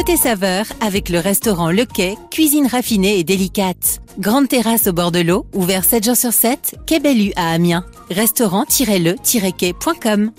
Côté 0.00 0.16
saveur, 0.16 0.64
avec 0.80 1.10
le 1.10 1.18
restaurant 1.18 1.70
Le 1.70 1.84
Quai, 1.84 2.16
cuisine 2.30 2.66
raffinée 2.66 3.18
et 3.18 3.24
délicate. 3.24 4.00
Grande 4.18 4.48
terrasse 4.48 4.86
au 4.86 4.94
bord 4.94 5.12
de 5.12 5.18
l'eau, 5.18 5.44
ouvert 5.52 5.84
7 5.84 6.02
jours 6.02 6.16
sur 6.16 6.32
7, 6.32 6.76
Quai 6.86 7.00
Bellu 7.00 7.32
à 7.36 7.50
Amiens. 7.50 7.84
Restaurant-le-quai.com 8.08 10.30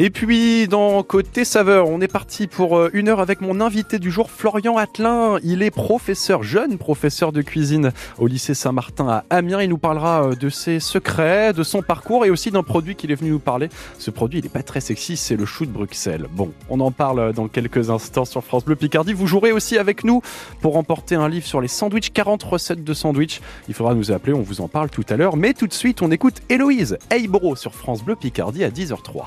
Et 0.00 0.10
puis, 0.10 0.68
dans 0.68 1.02
Côté 1.02 1.44
Saveur, 1.44 1.88
on 1.88 2.00
est 2.00 2.06
parti 2.06 2.46
pour 2.46 2.78
euh, 2.78 2.88
une 2.92 3.08
heure 3.08 3.18
avec 3.18 3.40
mon 3.40 3.60
invité 3.60 3.98
du 3.98 4.12
jour, 4.12 4.30
Florian 4.30 4.76
Attelin. 4.76 5.40
Il 5.42 5.60
est 5.60 5.72
professeur, 5.72 6.44
jeune 6.44 6.78
professeur 6.78 7.32
de 7.32 7.42
cuisine 7.42 7.90
au 8.16 8.28
lycée 8.28 8.54
Saint-Martin 8.54 9.08
à 9.08 9.24
Amiens. 9.28 9.60
Il 9.60 9.70
nous 9.70 9.76
parlera 9.76 10.22
euh, 10.22 10.34
de 10.36 10.50
ses 10.50 10.78
secrets, 10.78 11.52
de 11.52 11.64
son 11.64 11.82
parcours 11.82 12.24
et 12.24 12.30
aussi 12.30 12.52
d'un 12.52 12.62
produit 12.62 12.94
qu'il 12.94 13.10
est 13.10 13.16
venu 13.16 13.30
nous 13.30 13.40
parler. 13.40 13.70
Ce 13.98 14.12
produit, 14.12 14.38
il 14.38 14.44
n'est 14.44 14.48
pas 14.48 14.62
très 14.62 14.80
sexy, 14.80 15.16
c'est 15.16 15.34
le 15.34 15.44
chou 15.44 15.66
de 15.66 15.72
Bruxelles. 15.72 16.28
Bon, 16.30 16.52
on 16.68 16.78
en 16.78 16.92
parle 16.92 17.18
euh, 17.18 17.32
dans 17.32 17.48
quelques 17.48 17.90
instants 17.90 18.24
sur 18.24 18.44
France 18.44 18.64
Bleu 18.64 18.76
Picardie. 18.76 19.14
Vous 19.14 19.26
jouerez 19.26 19.50
aussi 19.50 19.78
avec 19.78 20.04
nous 20.04 20.22
pour 20.60 20.74
remporter 20.74 21.16
un 21.16 21.28
livre 21.28 21.46
sur 21.48 21.60
les 21.60 21.66
sandwichs, 21.66 22.12
40 22.12 22.40
recettes 22.44 22.84
de 22.84 22.94
sandwichs. 22.94 23.40
Il 23.66 23.74
faudra 23.74 23.94
nous 23.96 24.12
appeler, 24.12 24.32
on 24.32 24.42
vous 24.42 24.60
en 24.60 24.68
parle 24.68 24.90
tout 24.90 25.04
à 25.08 25.16
l'heure. 25.16 25.36
Mais 25.36 25.54
tout 25.54 25.66
de 25.66 25.74
suite, 25.74 26.02
on 26.02 26.12
écoute 26.12 26.36
Héloïse 26.48 26.98
Heybro 27.10 27.56
sur 27.56 27.74
France 27.74 28.04
Bleu 28.04 28.14
Picardie 28.14 28.62
à 28.62 28.70
10h03. 28.70 29.24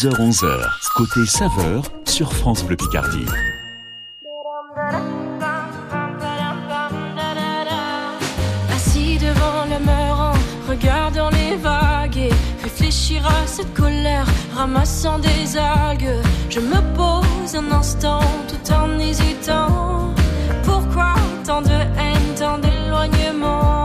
10h-11h, 0.00 0.66
côté 0.96 1.26
saveur 1.26 1.82
sur 2.06 2.32
France 2.32 2.64
Bleu 2.64 2.74
Picardie. 2.74 3.26
Assis 8.74 9.18
devant 9.18 9.66
le 9.68 9.84
meurant, 9.84 10.32
regardant 10.66 11.28
les 11.28 11.54
vagues 11.56 12.16
et 12.16 12.30
réfléchir 12.62 13.26
à 13.26 13.46
cette 13.46 13.74
colère, 13.74 14.24
ramassant 14.56 15.18
des 15.18 15.58
algues. 15.58 16.22
Je 16.48 16.60
me 16.60 16.80
pose 16.96 17.54
un 17.54 17.70
instant 17.70 18.20
tout 18.48 18.72
en 18.72 18.98
hésitant. 18.98 20.14
Pourquoi 20.64 21.12
tant 21.44 21.60
de 21.60 21.68
haine, 21.68 22.34
tant 22.38 22.56
d'éloignement? 22.56 23.79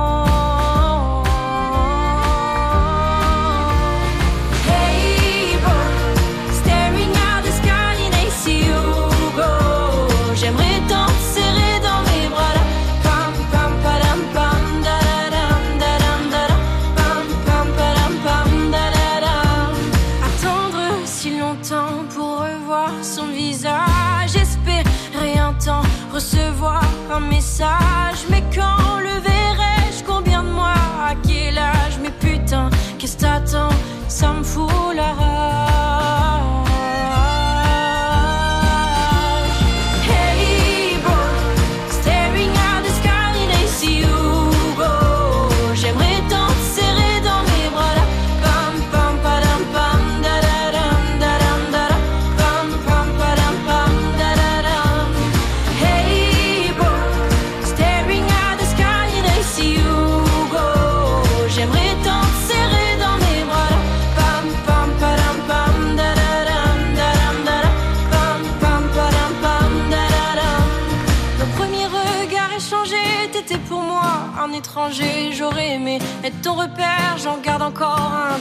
Ton 76.46 76.54
repère, 76.54 77.18
j'en 77.18 77.38
garde 77.40 77.64
encore 77.64 78.12
un 78.14 78.38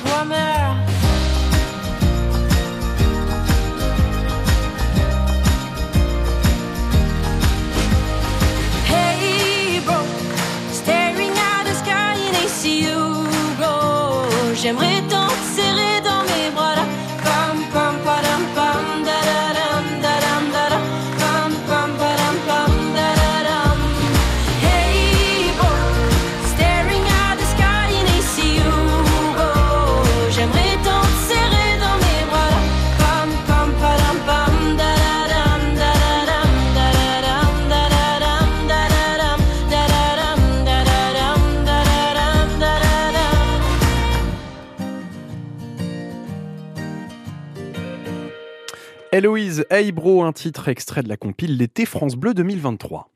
Héloïse 49.15 49.65
Heybro, 49.71 50.25
un 50.25 50.33
titre 50.33 50.67
extrait 50.67 51.05
de 51.05 51.09
la 51.09 51.17
compile 51.17 51.57
L'été 51.57 51.87
France 51.87 52.17
Bleu 52.17 52.35
2023. 52.35 53.09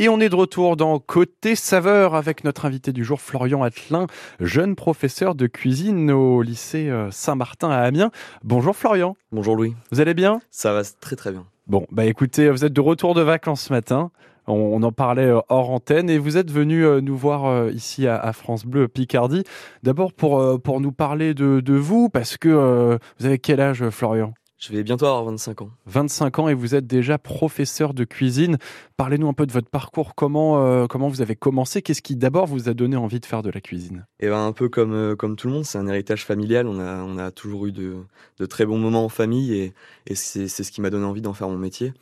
Et 0.00 0.08
on 0.08 0.18
est 0.18 0.30
de 0.30 0.34
retour 0.34 0.78
dans 0.78 0.98
Côté 0.98 1.54
Saveur 1.54 2.14
avec 2.14 2.42
notre 2.42 2.64
invité 2.64 2.90
du 2.90 3.04
jour, 3.04 3.20
Florian 3.20 3.62
Attelin, 3.62 4.06
jeune 4.40 4.76
professeur 4.76 5.34
de 5.34 5.46
cuisine 5.46 6.10
au 6.10 6.40
lycée 6.40 6.88
euh, 6.88 7.10
Saint-Martin 7.10 7.68
à 7.68 7.80
Amiens. 7.80 8.10
Bonjour 8.44 8.74
Florian, 8.74 9.14
Bonjour 9.30 9.56
Louis, 9.56 9.74
vous 9.90 10.00
allez 10.00 10.14
bien? 10.14 10.40
Ça 10.50 10.72
va 10.72 10.80
très 10.82 11.14
très 11.14 11.32
bien. 11.32 11.44
Bon, 11.66 11.86
bah 11.90 12.06
écoutez, 12.06 12.48
vous 12.48 12.64
êtes 12.64 12.72
de 12.72 12.80
retour 12.80 13.12
de 13.14 13.20
vacances 13.20 13.64
ce 13.64 13.74
matin. 13.74 14.10
On, 14.46 14.54
on 14.54 14.82
en 14.82 14.92
parlait 14.92 15.26
euh, 15.26 15.40
hors 15.48 15.70
antenne 15.70 16.10
et 16.10 16.18
vous 16.18 16.36
êtes 16.36 16.50
venu 16.50 16.84
euh, 16.84 17.00
nous 17.00 17.16
voir 17.16 17.46
euh, 17.46 17.70
ici 17.70 18.06
à, 18.06 18.18
à 18.18 18.32
France 18.32 18.64
Bleu 18.64 18.88
Picardie. 18.88 19.44
D'abord 19.82 20.12
pour, 20.12 20.60
pour 20.62 20.80
nous 20.80 20.92
parler 20.92 21.34
de, 21.34 21.60
de 21.60 21.74
vous, 21.74 22.08
parce 22.08 22.36
que 22.36 22.48
euh, 22.48 22.98
vous 23.18 23.26
avez 23.26 23.38
quel 23.38 23.60
âge, 23.60 23.88
Florian? 23.90 24.34
Je 24.62 24.72
vais 24.72 24.84
bientôt 24.84 25.06
avoir 25.06 25.24
25 25.24 25.62
ans. 25.62 25.70
25 25.86 26.38
ans 26.38 26.48
et 26.48 26.54
vous 26.54 26.76
êtes 26.76 26.86
déjà 26.86 27.18
professeur 27.18 27.94
de 27.94 28.04
cuisine. 28.04 28.58
Parlez-nous 28.96 29.26
un 29.28 29.32
peu 29.32 29.44
de 29.44 29.50
votre 29.50 29.68
parcours. 29.68 30.14
Comment, 30.14 30.64
euh, 30.64 30.86
comment 30.86 31.08
vous 31.08 31.20
avez 31.20 31.34
commencé? 31.34 31.82
Qu'est-ce 31.82 32.00
qui 32.00 32.14
d'abord 32.14 32.46
vous 32.46 32.68
a 32.68 32.72
donné 32.72 32.94
envie 32.94 33.18
de 33.18 33.26
faire 33.26 33.42
de 33.42 33.50
la 33.50 33.60
cuisine? 33.60 34.06
Et 34.20 34.28
ben 34.28 34.38
un 34.38 34.52
peu 34.52 34.68
comme, 34.68 34.92
euh, 34.92 35.16
comme 35.16 35.34
tout 35.34 35.48
le 35.48 35.54
monde, 35.54 35.64
c'est 35.64 35.78
un 35.78 35.88
héritage 35.88 36.24
familial. 36.24 36.68
On 36.68 36.78
a, 36.78 37.02
on 37.02 37.18
a 37.18 37.32
toujours 37.32 37.66
eu 37.66 37.72
de, 37.72 37.96
de 38.38 38.46
très 38.46 38.64
bons 38.64 38.78
moments 38.78 39.04
en 39.04 39.08
famille 39.08 39.52
et, 39.52 39.74
et 40.06 40.14
c'est 40.14 40.46
c'est 40.46 40.62
ce 40.62 40.70
qui 40.70 40.80
m'a 40.80 40.90
donné 40.90 41.06
envie 41.06 41.22
d'en 41.22 41.32
faire 41.32 41.48
mon 41.48 41.58
métier. 41.58 41.92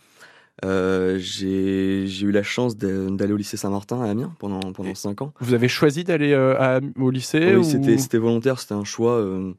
Euh, 0.65 1.16
J'ai 1.19 2.06
j'ai 2.06 2.26
eu 2.26 2.32
la 2.32 2.43
chance 2.43 2.76
d'aller 2.76 3.32
au 3.32 3.37
lycée 3.37 3.56
Saint-Martin 3.56 4.03
à 4.03 4.10
Amiens 4.10 4.32
pendant, 4.38 4.60
pendant 4.72 4.91
Et- 4.91 4.94
5 4.94 5.22
ans. 5.22 5.32
Vous 5.41 5.54
avez 5.54 5.69
choisi 5.69 6.04
d'aller 6.04 6.32
euh, 6.32 6.81
au 6.98 7.10
lycée 7.10 7.41
Oui, 7.54 7.60
ou- 7.60 7.62
c'était 7.65 7.97
c'était 7.98 8.19
volontaire, 8.19 8.59
c'était 8.60 8.75
un 8.75 8.84
choix 8.84 9.12
euh, 9.15 9.53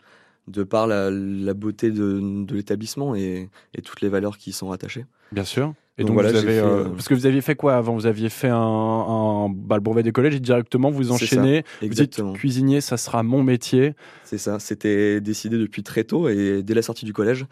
de 0.48 0.64
par 0.64 0.86
la, 0.88 1.10
la 1.12 1.54
beauté 1.54 1.92
de, 1.92 2.20
de 2.46 2.56
l'établissement 2.56 3.16
et, 3.16 3.50
et 3.74 3.82
toutes 3.82 4.02
les 4.02 4.10
valeurs 4.10 4.38
qui 4.38 4.52
y 4.52 4.54
sont 4.54 4.68
rattachées. 4.70 5.06
Bien 5.32 5.44
sûr. 5.46 5.74
Et 5.98 6.04
Donc 6.04 6.12
donc, 6.12 6.14
voilà, 6.16 6.32
vous 6.32 6.38
avez, 6.38 6.48
fait, 6.48 6.60
euh, 6.60 6.86
euh, 6.86 6.90
parce 6.90 7.08
que 7.10 7.14
vous 7.14 7.26
aviez 7.26 7.42
fait 7.42 7.56
quoi 7.56 7.76
avant? 7.76 7.94
Vous 7.94 8.06
aviez 8.06 8.30
fait 8.30 8.48
un, 8.48 8.56
un 8.58 9.50
bah, 9.50 9.76
le 9.76 9.82
brevet 9.82 10.04
des 10.04 10.14
collèges 10.14 10.36
et 10.36 10.40
directement 10.40 10.90
vous 10.90 11.04
C'est 11.04 11.10
ça, 11.10 11.14
enchaînez. 11.16 11.58
Vous 11.82 11.88
dites 11.90 12.00
Exactement. 12.00 12.34
cuisinier, 12.34 12.80
ça 12.80 12.96
sera 12.96 13.24
mon 13.24 13.44
métier. 13.44 13.94
C'est 14.24 14.38
ça, 14.38 14.58
c'était 14.60 15.20
décidé 15.20 15.58
depuis 15.58 15.84
très 15.84 16.06
tôt 16.06 16.30
et 16.30 16.64
dès 16.64 16.74
la 16.74 16.82
sortie 16.82 17.04
du 17.06 17.12
collège, 17.12 17.46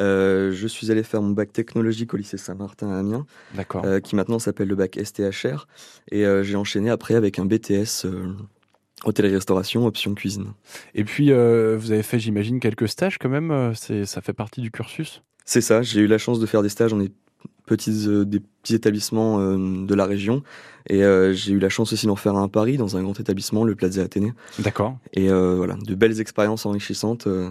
euh, 0.00 0.52
je 0.52 0.66
suis 0.66 0.90
allé 0.90 1.02
faire 1.02 1.20
mon 1.20 1.30
bac 1.32 1.52
technologique 1.52 2.14
au 2.14 2.16
lycée 2.16 2.38
Saint-Martin 2.38 2.90
à 2.90 2.98
Amiens, 2.98 3.26
D'accord. 3.54 3.84
euh, 3.84 4.00
qui 4.00 4.16
maintenant 4.16 4.38
s'appelle 4.38 4.68
le 4.68 4.74
bac 4.74 4.98
STHR, 4.98 5.66
et 6.10 6.24
euh, 6.24 6.42
j'ai 6.42 6.56
enchaîné 6.56 6.88
après 6.88 7.14
avec 7.14 7.38
un 7.38 7.44
BTS 7.44 8.06
euh, 8.06 8.34
hôtellerie-restauration, 9.04 9.86
option 9.86 10.14
cuisine. 10.14 10.54
Et 10.94 11.04
puis 11.04 11.30
euh, 11.30 11.76
vous 11.78 11.92
avez 11.92 12.02
fait, 12.02 12.18
j'imagine, 12.18 12.58
quelques 12.58 12.88
stages 12.88 13.18
quand 13.18 13.28
même. 13.28 13.72
C'est, 13.74 14.06
ça 14.06 14.22
fait 14.22 14.32
partie 14.32 14.62
du 14.62 14.70
cursus? 14.70 15.22
C'est 15.44 15.60
ça, 15.60 15.82
j'ai 15.82 16.00
eu 16.00 16.06
la 16.06 16.18
chance 16.18 16.38
de 16.40 16.46
faire 16.46 16.62
des 16.62 16.68
stages 16.68 16.94
des 16.94 17.12
petits, 17.66 18.06
euh, 18.06 18.24
des 18.24 18.40
petits 18.40 18.74
établissements 18.74 19.40
euh, 19.40 19.86
de 19.86 19.94
la 19.94 20.04
région, 20.04 20.42
et 20.88 21.04
euh, 21.04 21.32
j'ai 21.32 21.52
eu 21.52 21.58
la 21.58 21.68
chance 21.68 21.92
aussi 21.92 22.06
d'en 22.06 22.16
faire 22.16 22.34
un 22.36 22.44
à 22.44 22.48
Paris, 22.48 22.76
dans 22.76 22.96
un 22.96 23.02
grand 23.02 23.18
établissement, 23.18 23.64
le 23.64 23.74
Plaza 23.74 24.02
Athénée. 24.02 24.32
D'accord. 24.58 24.98
Et 25.12 25.30
euh, 25.30 25.54
voilà, 25.56 25.76
de 25.76 25.94
belles 25.94 26.20
expériences 26.20 26.66
enrichissantes. 26.66 27.26
euh, 27.26 27.50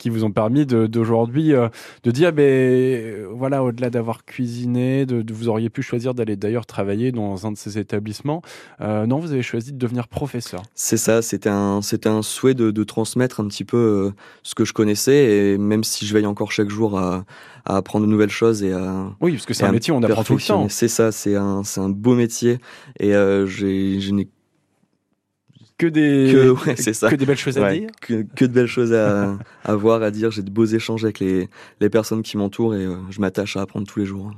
qui 0.00 0.08
vous 0.10 0.24
ont 0.24 0.32
permis 0.32 0.66
d'aujourd'hui 0.66 1.52
euh, 1.54 1.68
de 2.02 2.10
dire, 2.10 2.32
ben 2.32 3.26
voilà, 3.32 3.62
au-delà 3.62 3.90
d'avoir 3.90 4.24
cuisiné, 4.24 5.06
de, 5.06 5.22
de- 5.22 5.32
vous 5.34 5.48
auriez 5.48 5.70
pu 5.70 5.82
choisir 5.82 6.14
d'aller 6.14 6.36
d'ailleurs 6.36 6.66
travailler 6.66 7.12
dans 7.12 7.46
un 7.46 7.52
de 7.52 7.56
ces 7.58 7.78
établissements. 7.78 8.42
Euh, 8.80 9.06
non, 9.06 9.18
vous 9.18 9.30
avez 9.32 9.42
choisi 9.42 9.72
de 9.72 9.78
devenir 9.78 10.08
professeur. 10.08 10.62
C'est 10.74 10.96
ça, 10.96 11.22
c'était 11.22 11.50
un, 11.50 11.82
c'était 11.82 12.08
un 12.08 12.22
souhait 12.22 12.54
de, 12.54 12.70
de 12.70 12.84
transmettre 12.84 13.40
un 13.40 13.46
petit 13.46 13.64
peu 13.64 14.10
ce 14.42 14.54
que 14.54 14.64
je 14.64 14.72
connaissais 14.72 15.52
et 15.52 15.58
même 15.58 15.84
si 15.84 16.06
je 16.06 16.14
veille 16.14 16.26
encore 16.26 16.50
chaque 16.50 16.70
jour 16.70 16.98
à, 16.98 17.24
à 17.66 17.76
apprendre 17.76 18.06
de 18.06 18.10
nouvelles 18.10 18.30
choses 18.30 18.62
et 18.62 18.72
à, 18.72 19.06
Oui, 19.20 19.32
parce 19.32 19.44
que 19.46 19.52
c'est 19.54 19.64
un 19.64 19.72
métier, 19.72 19.92
on 19.92 20.02
apprend 20.02 20.24
tout 20.24 20.34
le 20.34 20.40
temps. 20.40 20.68
C'est 20.70 20.88
ça, 20.88 21.12
c'est 21.12 21.36
un, 21.36 21.62
un 21.76 21.88
beau 21.90 22.14
métier 22.14 22.58
et 22.98 23.14
euh, 23.14 23.46
j'ai, 23.46 24.00
je 24.00 24.12
n'ai 24.12 24.28
Que 25.80 25.86
des, 25.86 26.28
que, 26.30 26.50
ouais, 26.68 26.76
c'est 26.76 26.92
ça. 26.92 27.08
que 27.08 27.14
des 27.16 27.24
belles 27.24 27.38
choses 27.38 27.56
à 27.56 27.62
Ouais, 27.62 27.80
dire. 27.80 27.90
que, 28.02 28.26
que 28.36 28.44
de 28.44 28.52
belles 28.52 28.66
choses 28.66 28.92
à, 28.92 29.38
à 29.64 29.74
voir, 29.74 30.02
à 30.02 30.10
dire. 30.10 30.30
J'ai 30.30 30.42
de 30.42 30.50
beaux 30.50 30.66
échanges 30.66 31.04
avec 31.04 31.20
les, 31.20 31.48
les 31.80 31.88
personnes 31.88 32.22
qui 32.22 32.36
m'entourent 32.36 32.74
et 32.74 32.84
euh, 32.84 32.96
je 33.08 33.18
m'attache 33.20 33.56
à 33.56 33.62
apprendre 33.62 33.86
tous 33.86 33.98
les 33.98 34.04
jours. 34.04 34.30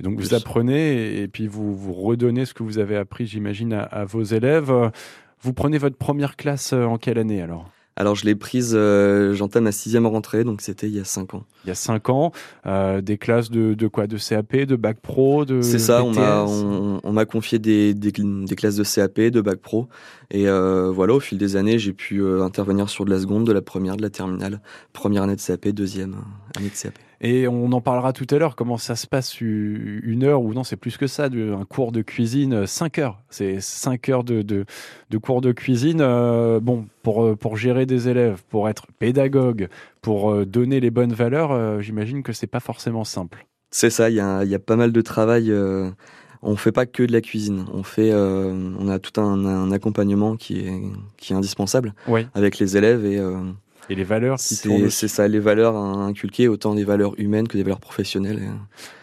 Et 0.00 0.02
donc 0.02 0.18
vous 0.18 0.34
apprenez 0.34 1.20
et 1.22 1.28
puis 1.28 1.46
vous, 1.46 1.76
vous 1.76 1.92
redonnez 1.92 2.46
ce 2.46 2.52
que 2.52 2.64
vous 2.64 2.78
avez 2.78 2.96
appris, 2.96 3.26
j'imagine, 3.28 3.72
à, 3.74 3.82
à 3.82 4.04
vos 4.04 4.22
élèves. 4.24 4.72
Vous 5.40 5.52
prenez 5.52 5.78
votre 5.78 5.96
première 5.96 6.34
classe 6.34 6.72
euh, 6.72 6.82
en 6.84 6.98
quelle 6.98 7.18
année 7.18 7.40
alors? 7.42 7.70
Alors 7.98 8.14
je 8.14 8.24
l'ai 8.24 8.36
prise, 8.36 8.74
euh, 8.76 9.34
j'entame 9.34 9.64
ma 9.64 9.72
sixième 9.72 10.06
rentrée, 10.06 10.44
donc 10.44 10.60
c'était 10.60 10.86
il 10.86 10.94
y 10.94 11.00
a 11.00 11.04
cinq 11.04 11.34
ans. 11.34 11.44
Il 11.64 11.68
y 11.68 11.72
a 11.72 11.74
5 11.74 12.10
ans, 12.10 12.32
euh, 12.64 13.00
des 13.00 13.18
classes 13.18 13.50
de, 13.50 13.74
de 13.74 13.88
quoi? 13.88 14.06
De 14.06 14.16
CAP, 14.16 14.54
de 14.54 14.76
bac 14.76 14.98
pro, 15.00 15.44
de 15.44 15.62
C'est 15.62 15.80
ça, 15.80 16.04
on 16.04 16.12
m'a 16.12 16.44
on, 16.44 17.24
confié 17.24 17.58
des, 17.58 17.94
des, 17.94 18.12
des 18.12 18.54
classes 18.54 18.76
de 18.76 18.84
CAP, 18.84 19.20
de 19.32 19.40
bac 19.40 19.58
pro, 19.58 19.88
et 20.30 20.48
euh, 20.48 20.92
voilà, 20.92 21.14
au 21.14 21.20
fil 21.20 21.38
des 21.38 21.56
années, 21.56 21.80
j'ai 21.80 21.92
pu 21.92 22.24
intervenir 22.40 22.88
sur 22.88 23.04
de 23.04 23.10
la 23.10 23.18
seconde, 23.18 23.44
de 23.44 23.52
la 23.52 23.62
première, 23.62 23.96
de 23.96 24.02
la 24.02 24.10
terminale, 24.10 24.60
première 24.92 25.24
année 25.24 25.34
de 25.34 25.42
CAP, 25.42 25.66
deuxième 25.70 26.14
année 26.56 26.68
de 26.68 26.80
CAP. 26.80 26.94
Et 27.20 27.48
on 27.48 27.72
en 27.72 27.80
parlera 27.80 28.12
tout 28.12 28.26
à 28.30 28.38
l'heure, 28.38 28.54
comment 28.54 28.78
ça 28.78 28.94
se 28.94 29.06
passe 29.08 29.40
une 29.40 30.22
heure, 30.22 30.40
ou 30.42 30.54
non, 30.54 30.62
c'est 30.62 30.76
plus 30.76 30.96
que 30.96 31.08
ça, 31.08 31.24
un 31.24 31.64
cours 31.64 31.90
de 31.90 32.02
cuisine, 32.02 32.64
5 32.66 32.98
heures. 32.98 33.20
C'est 33.28 33.60
5 33.60 34.08
heures 34.08 34.22
de, 34.24 34.42
de, 34.42 34.64
de 35.10 35.18
cours 35.18 35.40
de 35.40 35.50
cuisine. 35.52 36.00
euh, 36.00 36.60
bon, 36.60 36.86
pour, 37.02 37.24
euh, 37.24 37.34
pour 37.34 37.56
gérer 37.56 37.86
des 37.86 38.08
élèves, 38.08 38.42
pour 38.48 38.68
être 38.68 38.86
pédagogue, 39.00 39.68
pour 40.00 40.30
euh, 40.30 40.46
donner 40.46 40.78
les 40.78 40.90
bonnes 40.90 41.12
valeurs, 41.12 41.50
euh, 41.50 41.80
j'imagine 41.80 42.22
que 42.22 42.32
c'est 42.32 42.46
pas 42.46 42.60
forcément 42.60 43.02
simple. 43.04 43.46
C'est 43.70 43.90
ça, 43.90 44.10
il 44.10 44.16
y 44.16 44.20
a, 44.20 44.44
y 44.44 44.54
a 44.54 44.58
pas 44.60 44.76
mal 44.76 44.92
de 44.92 45.00
travail. 45.00 45.50
euh, 45.50 45.90
on 46.40 46.54
fait 46.54 46.70
pas 46.70 46.86
que 46.86 47.02
de 47.02 47.10
la 47.10 47.20
cuisine, 47.20 47.64
on 47.74 47.82
fait, 47.82 48.12
euh, 48.12 48.54
on 48.78 48.86
a 48.88 49.00
tout 49.00 49.20
un, 49.20 49.44
un 49.44 49.72
accompagnement 49.72 50.36
qui 50.36 50.60
est, 50.60 50.80
qui 51.16 51.32
est 51.32 51.36
indispensable 51.36 51.94
Oui. 52.06 52.28
avec 52.32 52.60
les 52.60 52.76
élèves 52.76 53.04
et 53.04 53.18
euh, 53.18 53.38
Et 53.90 53.94
les 53.94 54.04
valeurs 54.04 54.36
qui 54.38 54.56
tournent 54.58 54.90
c'est 54.90 55.08
ça, 55.08 55.26
les 55.28 55.38
valeurs 55.38 55.74
à 55.74 55.78
inculquer, 55.80 56.46
autant 56.48 56.74
des 56.74 56.84
valeurs 56.84 57.18
humaines 57.18 57.48
que 57.48 57.56
des 57.56 57.62
valeurs 57.62 57.80
professionnelles. 57.80 58.42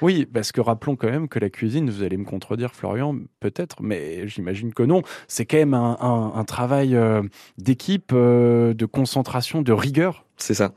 Oui, 0.01 0.25
parce 0.31 0.51
que 0.51 0.61
rappelons 0.61 0.95
quand 0.95 1.09
même 1.09 1.27
que 1.27 1.39
la 1.39 1.49
cuisine, 1.49 1.89
vous 1.89 2.03
allez 2.03 2.17
me 2.17 2.25
contredire 2.25 2.73
Florian, 2.73 3.15
peut-être, 3.39 3.77
mais 3.81 4.27
j'imagine 4.27 4.73
que 4.73 4.83
non, 4.83 5.01
c'est 5.27 5.45
quand 5.45 5.57
même 5.57 5.73
un, 5.73 5.97
un- 5.99 6.33
un 6.39 6.43
travail 6.43 6.95
euh, 6.95 7.23
d'équipe, 7.57 8.11
euh, 8.13 8.73
de 8.75 8.85
concentration, 8.85 9.61
de 9.61 9.71
rigueur. 9.71 10.25
C'est 10.37 10.53
ça. 10.53 10.71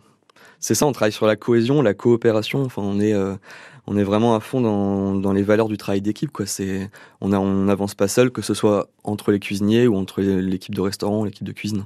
C'est 0.60 0.74
ça, 0.74 0.86
on 0.86 0.92
travaille 0.92 1.12
sur 1.12 1.26
la 1.26 1.36
cohésion, 1.36 1.82
la 1.82 1.94
coopération. 1.94 2.62
Enfin, 2.62 2.82
on 2.82 2.98
est, 2.98 3.12
euh, 3.12 3.34
on 3.90 3.96
est 3.96 4.04
vraiment 4.04 4.34
à 4.34 4.40
fond 4.40 4.60
dans, 4.60 5.14
dans 5.14 5.32
les 5.32 5.42
valeurs 5.42 5.68
du 5.68 5.78
travail 5.78 6.02
d'équipe. 6.02 6.30
Quoi. 6.30 6.44
C'est, 6.44 6.90
on 7.22 7.28
n'avance 7.28 7.94
pas 7.94 8.06
seul, 8.06 8.30
que 8.30 8.42
ce 8.42 8.52
soit 8.52 8.88
entre 9.02 9.32
les 9.32 9.40
cuisiniers 9.40 9.86
ou 9.88 9.96
entre 9.96 10.20
l'équipe 10.20 10.74
de 10.74 10.80
restaurant, 10.82 11.24
l'équipe 11.24 11.46
de 11.46 11.52
cuisine. 11.52 11.84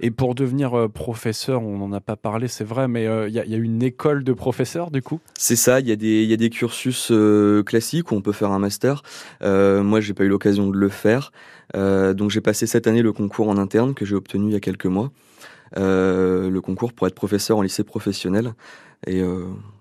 Et 0.00 0.10
pour 0.10 0.34
devenir 0.34 0.78
euh, 0.78 0.88
professeur, 0.88 1.62
on 1.62 1.78
n'en 1.78 1.92
a 1.92 2.00
pas 2.00 2.16
parlé, 2.16 2.48
c'est 2.48 2.64
vrai, 2.64 2.86
mais 2.86 3.06
euh, 3.06 3.28
il 3.28 3.34
y, 3.34 3.40
a- 3.40 3.46
il 3.46 3.50
y 3.50 3.54
a 3.54 3.58
une 3.58 3.82
école 3.82 4.24
de 4.24 4.34
professeurs 4.34 4.90
du 4.90 5.00
coup? 5.00 5.20
C'est 5.38 5.56
ça. 5.56 5.80
Il 5.80 5.88
y 5.88 5.92
a 5.92 5.96
des, 5.96 6.22
il 6.22 6.28
y 6.28 6.34
a 6.34 6.36
des 6.36 6.50
cursus 6.50 7.08
euh, 7.10 7.62
classiques 7.62 8.12
où 8.12 8.14
on 8.14 8.20
peut 8.20 8.32
faire 8.32 8.52
un 8.52 8.58
master. 8.58 9.02
Moi, 9.42 10.00
j'ai 10.00 10.12
pas 10.12 10.24
eu 10.24 10.28
l'occasion 10.28 10.68
de 10.68 10.76
le 10.76 10.88
faire. 10.90 11.32
Donc, 11.74 12.30
j'ai 12.30 12.42
passé 12.42 12.66
cette 12.66 12.86
année 12.86 13.02
le 13.02 13.12
concours 13.12 13.48
en 13.48 13.56
interne 13.56 13.94
que 13.94 14.04
j'ai 14.04 14.14
obtenu 14.14 14.50
il 14.50 14.52
y 14.52 14.56
a 14.56 14.60
quelques 14.60 14.86
mois. 14.86 15.10
Le 15.76 16.58
concours 16.60 16.92
pour 16.92 17.06
être 17.06 17.14
professeur 17.14 17.56
en 17.56 17.62
lycée 17.62 17.84
professionnel. 17.84 18.52
Et 19.06 19.22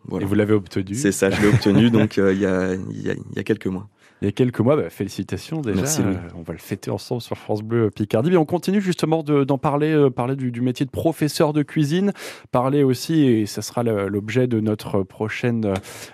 voilà. 0.08 0.26
Et 0.26 0.28
vous 0.28 0.36
l'avez 0.36 0.54
obtenu 0.54 0.96
C'est 0.96 1.12
ça, 1.12 1.30
je 1.30 1.42
l'ai 1.42 1.48
obtenu 1.48 1.90
donc 1.92 2.18
euh, 2.18 2.34
il 2.34 2.40
y, 2.40 2.46
a, 2.46 2.74
il 2.74 3.02
y 3.02 3.10
a- 3.10 3.16
y 3.36 3.40
a 3.40 3.44
quelques 3.44 3.68
mois. 3.68 3.88
il 4.22 4.26
y 4.26 4.28
a 4.30 4.32
quelques 4.32 4.60
mois. 4.62 4.76
Bah, 4.76 4.90
félicitations 4.90 5.62
déjà. 5.62 5.76
Merci. 5.82 6.02
Euh, 6.02 6.16
on 6.36 6.42
va 6.42 6.54
le 6.54 6.60
fêter 6.60 6.90
ensemble 6.90 7.22
sur 7.22 7.38
France 7.38 7.62
Bleu 7.62 7.92
Picardie. 7.92 8.32
Mais 8.32 8.38
on 8.38 8.46
continue 8.46 8.82
justement 8.82 9.22
de- 9.24 9.44
d'en 9.44 9.58
parler, 9.58 9.92
euh, 9.92 10.10
parler 10.10 10.36
du, 10.36 10.52
du 10.52 10.62
métier 10.62 10.86
de 10.86 10.92
professeur 10.92 11.54
de 11.54 11.62
cuisine, 11.64 12.14
parler 12.52 12.84
aussi, 12.84 13.22
et 13.26 13.46
ça 13.46 13.62
sera 13.62 13.84
l'objet 13.84 14.48
de 14.48 14.60
notre 14.60 15.04
prochaine 15.04 15.66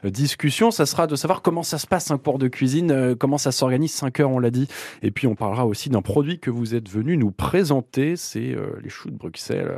euh, 0.04 0.10
discussion, 0.10 0.69
ça 0.72 0.86
sera 0.86 1.07
de 1.07 1.16
savoir 1.16 1.42
comment 1.42 1.63
ça 1.63 1.78
se 1.78 1.88
passe 1.88 2.12
un 2.12 2.18
cours 2.18 2.39
de 2.39 2.48
cuisine, 2.50 2.92
euh, 2.92 3.16
comment 3.16 3.38
ça 3.38 3.51
s'organise, 3.51 3.92
5 3.94 4.19
heures 4.19 4.31
on 4.31 4.39
l'a 4.39 4.51
dit. 4.51 4.68
Et 5.01 5.12
puis 5.12 5.28
on 5.28 5.36
parlera 5.36 5.66
aussi 5.66 5.89
d'un 5.89 6.01
produit 6.01 6.39
que 6.39 6.50
vous 6.51 6.75
êtes 6.75 6.89
venu 6.89 7.16
nous 7.16 7.31
présenter, 7.31 8.16
c'est 8.18 8.54
euh, 8.54 8.72
les 8.84 8.89
choux 8.89 9.10
de 9.12 9.16
Bruxelles. 9.18 9.72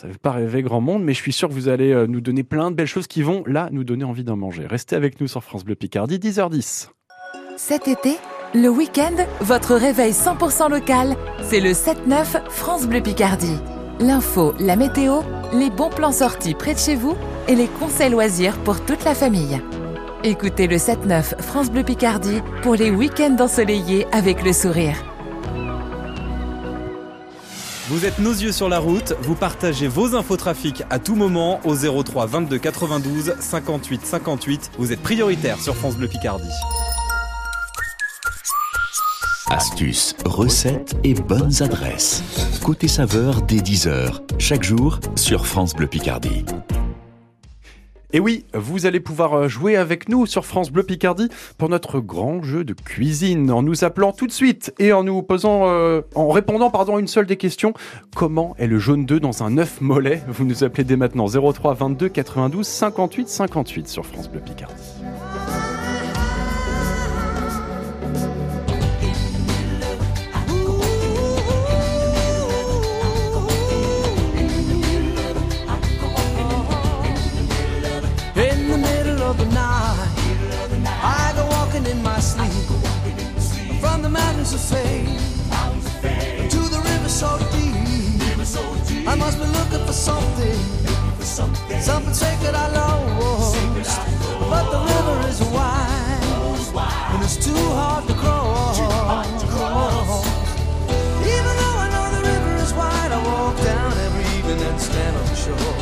Ça 0.00 0.06
ne 0.06 0.12
fait 0.12 0.20
pas 0.20 0.30
rêver 0.30 0.62
grand 0.62 0.80
monde, 0.80 1.02
mais 1.02 1.12
je 1.12 1.18
suis 1.18 1.32
sûr 1.32 1.48
que 1.48 1.52
vous 1.52 1.66
allez 1.66 1.90
euh, 1.90 2.06
nous 2.06 2.20
donner 2.20 2.44
plein 2.44 2.70
de 2.70 2.76
belles 2.76 2.86
choses 2.86 3.08
qui 3.08 3.20
vont, 3.20 3.42
là, 3.46 3.68
nous 3.72 3.82
donner 3.82 4.04
envie 4.04 4.22
d'en 4.22 4.36
manger. 4.36 4.64
Restez 4.64 4.94
avec 4.94 5.20
nous 5.20 5.26
sur 5.26 5.42
France 5.42 5.64
Bleu 5.64 5.74
Picardie, 5.74 6.18
10h10. 6.18 6.90
Cet 7.56 7.88
été, 7.88 8.14
le 8.54 8.68
week-end, 8.68 9.16
votre 9.40 9.74
réveil 9.74 10.12
100% 10.12 10.70
local, 10.70 11.16
c'est 11.42 11.58
le 11.58 11.70
7-9 11.70 12.48
France 12.48 12.86
Bleu 12.86 13.00
Picardie. 13.00 13.56
L'info, 13.98 14.54
la 14.60 14.76
météo, 14.76 15.22
les 15.52 15.68
bons 15.68 15.90
plans 15.90 16.12
sortis 16.12 16.54
près 16.54 16.74
de 16.74 16.78
chez 16.78 16.94
vous 16.94 17.16
et 17.48 17.56
les 17.56 17.66
conseils 17.66 18.12
loisirs 18.12 18.56
pour 18.58 18.80
toute 18.84 19.02
la 19.02 19.16
famille. 19.16 19.60
Écoutez 20.22 20.68
le 20.68 20.76
7-9 20.76 21.42
France 21.42 21.72
Bleu 21.72 21.82
Picardie 21.82 22.40
pour 22.62 22.76
les 22.76 22.92
week-ends 22.92 23.36
ensoleillés 23.40 24.06
avec 24.12 24.44
le 24.44 24.52
sourire. 24.52 24.94
Vous 27.88 28.04
êtes 28.04 28.18
nos 28.18 28.32
yeux 28.32 28.52
sur 28.52 28.68
la 28.68 28.80
route, 28.80 29.14
vous 29.22 29.34
partagez 29.34 29.88
vos 29.88 30.14
infotrafics 30.14 30.82
à 30.90 30.98
tout 30.98 31.14
moment 31.14 31.58
au 31.64 31.74
03 31.74 32.26
22 32.26 32.58
92 32.58 33.34
58 33.40 34.04
58. 34.04 34.72
Vous 34.78 34.92
êtes 34.92 35.00
prioritaire 35.00 35.58
sur 35.58 35.74
France 35.74 35.96
Bleu 35.96 36.06
Picardie. 36.06 36.52
Astuces, 39.48 40.14
recettes 40.26 40.96
et 41.02 41.14
bonnes 41.14 41.62
adresses. 41.62 42.22
Côté 42.62 42.88
saveur 42.88 43.40
dès 43.40 43.56
10h, 43.56 44.20
chaque 44.38 44.64
jour 44.64 45.00
sur 45.16 45.46
France 45.46 45.74
Bleu 45.74 45.86
Picardie. 45.86 46.44
Et 48.10 48.20
oui, 48.20 48.46
vous 48.54 48.86
allez 48.86 49.00
pouvoir 49.00 49.34
euh, 49.34 49.48
jouer 49.48 49.76
avec 49.76 50.08
nous 50.08 50.24
sur 50.24 50.46
France 50.46 50.70
Bleu 50.70 50.82
Picardie 50.82 51.28
pour 51.58 51.68
notre 51.68 52.00
grand 52.00 52.42
jeu 52.42 52.64
de 52.64 52.72
cuisine 52.72 53.50
en 53.50 53.62
nous 53.62 53.84
appelant 53.84 54.12
tout 54.12 54.26
de 54.26 54.32
suite 54.32 54.72
et 54.78 54.94
en 54.94 55.04
nous 55.04 55.22
posant, 55.22 55.68
euh, 55.68 56.00
en 56.14 56.28
répondant 56.30 56.70
pardon 56.70 56.96
à 56.96 57.00
une 57.00 57.06
seule 57.06 57.26
des 57.26 57.36
questions. 57.36 57.74
Comment 58.16 58.54
est 58.56 58.66
le 58.66 58.78
jaune 58.78 59.04
d'œuf 59.04 59.20
dans 59.20 59.42
un 59.42 59.58
œuf 59.58 59.82
mollet? 59.82 60.22
Vous 60.26 60.46
nous 60.46 60.64
appelez 60.64 60.84
dès 60.84 60.96
maintenant 60.96 61.26
03 61.26 61.74
22 61.74 62.08
92 62.08 62.66
58 62.66 63.28
58 63.28 63.88
sur 63.88 64.06
France 64.06 64.30
Bleu 64.30 64.40
Picardie. 64.40 64.74
I 89.08 89.14
must 89.14 89.38
be 89.38 89.46
looking 89.46 89.86
for 89.86 89.94
something, 89.94 90.60
something 91.80 92.12
sacred 92.12 92.54
I 92.54 92.68
lost. 92.76 93.56
But 94.52 94.64
the 94.70 94.80
river 94.84 95.28
is 95.28 95.40
wide, 95.48 96.20
and 97.14 97.24
it's 97.24 97.38
too 97.42 97.56
hard 97.72 98.06
to 98.06 98.12
cross. 98.12 98.78
Even 101.24 101.54
though 101.60 101.76
I 101.84 101.88
know 101.88 102.06
the 102.16 102.22
river 102.28 102.54
is 102.60 102.74
wide, 102.74 103.10
I 103.10 103.20
walk 103.24 103.56
down 103.64 103.92
every 104.06 104.26
evening 104.36 104.60
and 104.68 104.78
stand 104.78 105.16
on 105.16 105.24
the 105.24 105.36
shore. 105.36 105.78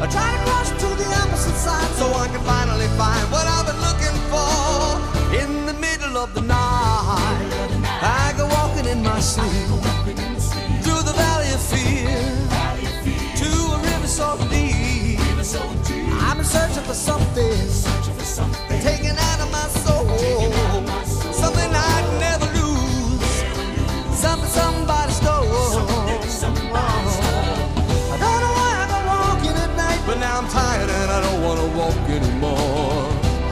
I 0.00 0.06
try 0.06 0.30
to 0.30 0.38
cross 0.46 0.70
to 0.70 0.88
the 1.02 1.08
opposite 1.18 1.58
side 1.58 1.90
so 1.98 2.06
I 2.14 2.28
can 2.28 2.42
finally 2.46 2.86
find 2.94 3.26
what 3.34 3.44
I've 3.44 3.66
been 3.66 3.82
looking 3.82 4.16
for. 4.30 5.34
In 5.34 5.66
the 5.66 5.74
middle 5.74 6.16
of 6.16 6.32
the 6.32 6.42
night, 6.42 7.50
I 8.02 8.32
go 8.38 8.46
walking 8.46 8.86
in 8.86 9.02
my 9.02 9.18
sleep 9.18 9.61
searching 16.52 16.84
for 16.84 16.94
something, 16.94 17.56
searching 17.68 18.14
for 18.14 18.28
something. 18.38 18.80
Taking, 18.80 19.16
out 19.28 19.40
of 19.44 19.50
my 19.50 19.66
soul. 19.84 20.04
something 21.42 21.70
I'd 21.90 22.06
never 22.26 22.48
lose, 22.60 23.34
something 24.24 24.52
somebody 24.60 25.12
stole. 25.12 25.48
Something 25.76 26.30
somebody 26.44 27.08
stole. 27.16 27.56
I 28.12 28.16
don't 28.22 28.40
know 28.44 28.54
why 28.60 28.70
I 28.82 28.86
go 28.92 28.98
walking 29.12 29.56
at 29.64 29.72
night, 29.84 30.00
but 30.06 30.18
now 30.24 30.40
I'm 30.40 30.48
tired 30.48 30.90
and 30.98 31.08
I 31.16 31.18
don't 31.26 31.40
want 31.46 31.58
to 31.64 31.68
walk 31.80 32.04
anymore. 32.18 33.00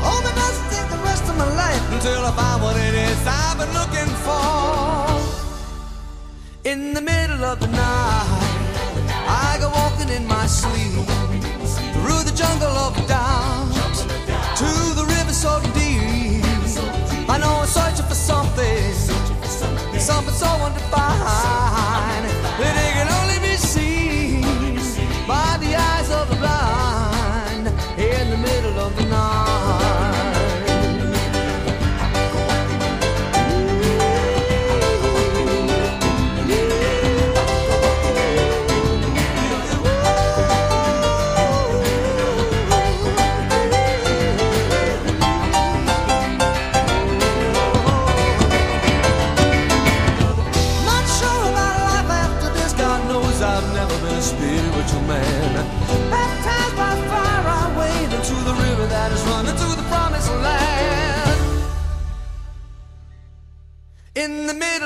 All 0.06 0.20
the 0.28 0.34
nights 0.40 0.60
take 0.72 0.88
the 0.96 1.02
rest 1.10 1.24
of 1.30 1.36
my 1.42 1.50
life 1.64 1.84
until 1.94 2.20
I 2.30 2.32
find 2.40 2.58
what 2.62 2.76
it 2.76 2.94
is 3.08 3.18
I've 3.26 3.56
been 3.60 3.72
looking 3.80 4.12
for. 4.26 4.40
In 6.70 6.92
the 6.92 7.00
middle 7.00 7.42
of 7.44 7.60
the 7.60 7.68
night, 7.68 8.28
I 9.46 9.56
go 9.58 9.68
walking 9.70 10.10
in 10.16 10.26
my 10.28 10.46
sleep 10.46 11.49
through 12.00 12.22
the 12.24 12.32
jungle 12.34 12.74
of 12.86 12.94
doubt 13.06 13.96
to 14.56 14.70
the 14.98 15.04
river 15.04 15.32
so 15.32 15.60
deep. 15.74 16.44
I 17.28 17.38
know 17.38 17.60
I'm 17.60 17.66
searching 17.66 18.06
for 18.06 18.14
something, 18.14 18.92
something 19.98 20.34
so 20.34 20.46
undefined 20.66 21.59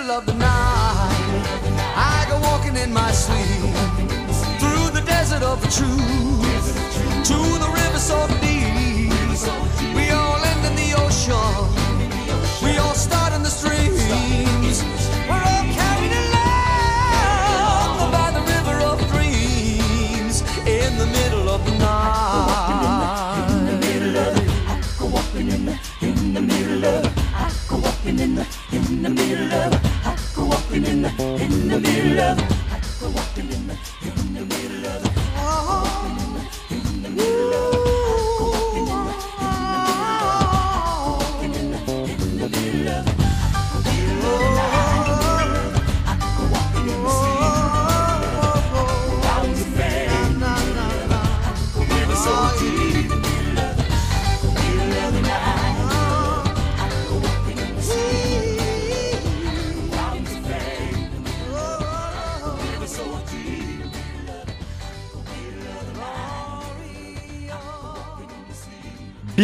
middle 0.04 0.18
of 0.18 0.26
the 0.26 0.34
night, 0.34 1.44
I 1.96 2.26
go 2.28 2.38
walking 2.40 2.76
in 2.76 2.92
my 2.92 3.10
sleep 3.12 3.74
through 4.60 4.90
the 4.90 5.02
desert 5.06 5.42
of 5.42 5.62
the 5.62 5.68
truth 5.68 6.74
to 7.28 7.38
the 7.62 7.70
river 7.72 7.98
so 7.98 8.26
deep. 8.42 9.10
We 9.96 10.10
all 10.10 10.44
end 10.44 10.64
in 10.66 10.74
the 10.76 10.94
ocean. 10.98 11.64
We 12.62 12.76
all 12.78 12.94
start 12.94 13.32
in 13.32 13.42
the 13.42 13.50
streams. 13.50 14.43
to 31.74 31.80
be 31.80 32.14
loved. 32.14 32.53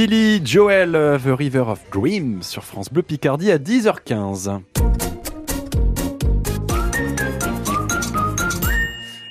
Billy 0.01 0.41
Joel, 0.43 0.95
euh, 0.95 1.19
The 1.19 1.39
River 1.39 1.65
of 1.67 1.81
Dreams 1.93 2.43
sur 2.43 2.65
France 2.65 2.91
Bleu 2.91 3.03
Picardie 3.03 3.53
à 3.53 3.59
10h15. 3.59 4.63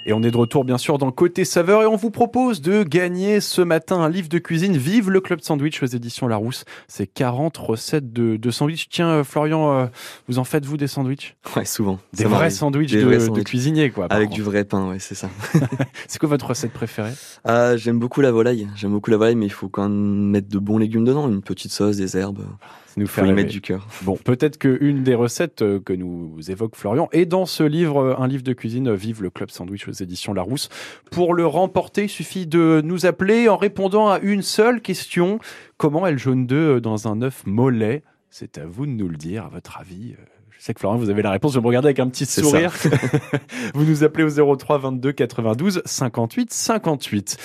Et 0.10 0.13
on 0.13 0.24
est 0.24 0.32
de 0.32 0.38
retour 0.38 0.66
bien 0.66 0.80
sûr 0.80 0.98
dans 0.98 1.12
Côté 1.12 1.46
Saveur 1.46 1.84
et 1.84 1.86
on 1.86 1.96
vous 1.96 2.10
propose 2.10 2.62
de 2.62 2.82
gagner 2.82 3.39
ce 3.42 3.62
matin 3.62 3.98
un 3.98 4.10
livre 4.10 4.28
de 4.28 4.39
cuisine 4.39 4.75
Vive 4.75 5.12
le 5.12 5.22
Club 5.22 5.42
Sandwich 5.42 5.84
aux 5.84 5.86
éditions 5.86 6.28
Larousse. 6.28 6.66
C'est 6.88 7.06
40 7.06 7.56
recettes 7.58 8.12
de, 8.12 8.36
de 8.36 8.50
sandwich. 8.50 8.89
Tiens 8.89 9.10
euh, 9.10 9.24
Florian, 9.24 9.72
euh, 9.72 9.86
vous 10.28 10.39
en 10.39 10.44
faites 10.46 10.66
vous 10.66 10.78
des 10.78 10.88
sandwichs? 10.88 11.36
Ouais, 11.56 11.63
souvent. 11.63 12.00
Des 12.13 12.24
vrais 12.24 12.50
sandwichs 12.50 12.89
Des 12.89 13.04
de, 13.04 13.06
vrais 13.06 13.20
de 13.20 13.44
cuisinier 13.44 13.92
quoi. 13.92 14.08
Avec 14.10 14.32
du 14.32 14.42
vrai 14.42 14.63
pain, 14.63 14.89
ouais, 14.89 14.98
c'est 14.98 15.13
ça. 15.13 15.30
C'est 16.08 16.18
quoi 16.18 16.30
votre 16.30 16.48
recette 16.48 16.74
préférée? 16.74 17.13
Ah, 17.46 17.78
j'aime 17.78 18.00
beaucoup 18.00 18.22
la 18.22 18.32
volaille. 18.32 18.68
J'aime 18.75 18.94
beaucoup 18.94 19.12
la 19.12 19.18
volaille, 19.18 19.36
mais 19.36 19.46
il 19.46 19.54
faut 19.54 19.70
quand 19.70 19.84
même 19.84 20.32
mettre 20.32 20.50
de 20.50 20.58
bons 20.58 20.80
légumes 20.80 21.06
dedans, 21.06 21.30
une 21.30 21.44
petite 21.44 21.72
sauce, 21.72 21.98
des 21.98 22.18
herbes. 22.18 22.48
Nous 22.98 23.05
y 23.05 23.22
rêver. 23.22 23.34
mettre 23.34 23.51
du 23.51 23.62
cœur. 23.62 23.88
Bon, 24.03 24.17
peut-être 24.17 24.58
qu'une 24.58 25.03
des 25.03 25.15
recettes 25.15 25.62
euh, 25.62 25.79
que 25.79 25.93
nous 25.93 26.38
évoque 26.50 26.75
Florian 26.75 27.10
est 27.12 27.25
dans 27.25 27.46
ce 27.46 27.63
livre, 27.63 28.01
euh, 28.01 28.15
un 28.17 28.27
livre 28.27 28.43
de 28.43 28.53
cuisine, 28.53 28.89
euh, 28.89 28.96
Vive 28.96 29.22
le 29.22 29.29
Club 29.29 29.51
Sandwich 29.51 29.88
aux 29.88 29.91
éditions 29.91 30.34
Larousse. 30.34 30.69
Pour 31.12 31.34
le 31.34 31.46
remporter, 31.46 32.03
il 32.03 32.10
suffit 32.10 32.48
de 32.48 32.81
nous 32.84 33.05
appeler 33.05 33.50
en 33.50 33.58
répondant 33.58 34.10
à 34.10 34.19
une 34.19 34.41
seule 34.41 34.81
question. 34.81 35.39
Comment 35.77 36.05
est 36.08 36.12
le 36.12 36.17
jaune 36.17 36.48
d'œuf 36.48 36.81
dans 36.81 37.08
un 37.08 37.22
œuf 37.22 37.43
mollet? 37.46 38.03
C'est 38.29 38.58
à 38.58 38.65
vous 38.65 38.86
de 38.86 38.91
nous 38.91 39.08
le 39.08 39.17
dire, 39.17 39.46
à 39.46 39.50
votre 39.50 39.79
avis. 39.79 40.15
Je 40.51 40.63
sais 40.63 40.74
que 40.74 40.79
Florian, 40.79 40.98
vous 40.98 41.10
avez 41.10 41.22
la 41.22 41.31
réponse. 41.31 41.53
Je 41.53 41.60
vais 41.60 41.63
me 41.63 41.67
regarder 41.67 41.88
avec 41.88 42.00
un 42.00 42.10
petit 42.10 42.25
sourire. 42.25 42.74
vous 43.74 43.86
nous 43.86 44.03
appelez 44.03 44.39
au 44.39 44.55
03 44.55 44.77
22 44.77 45.13
92 45.13 45.81
58 45.86 46.51
58. 46.51 47.38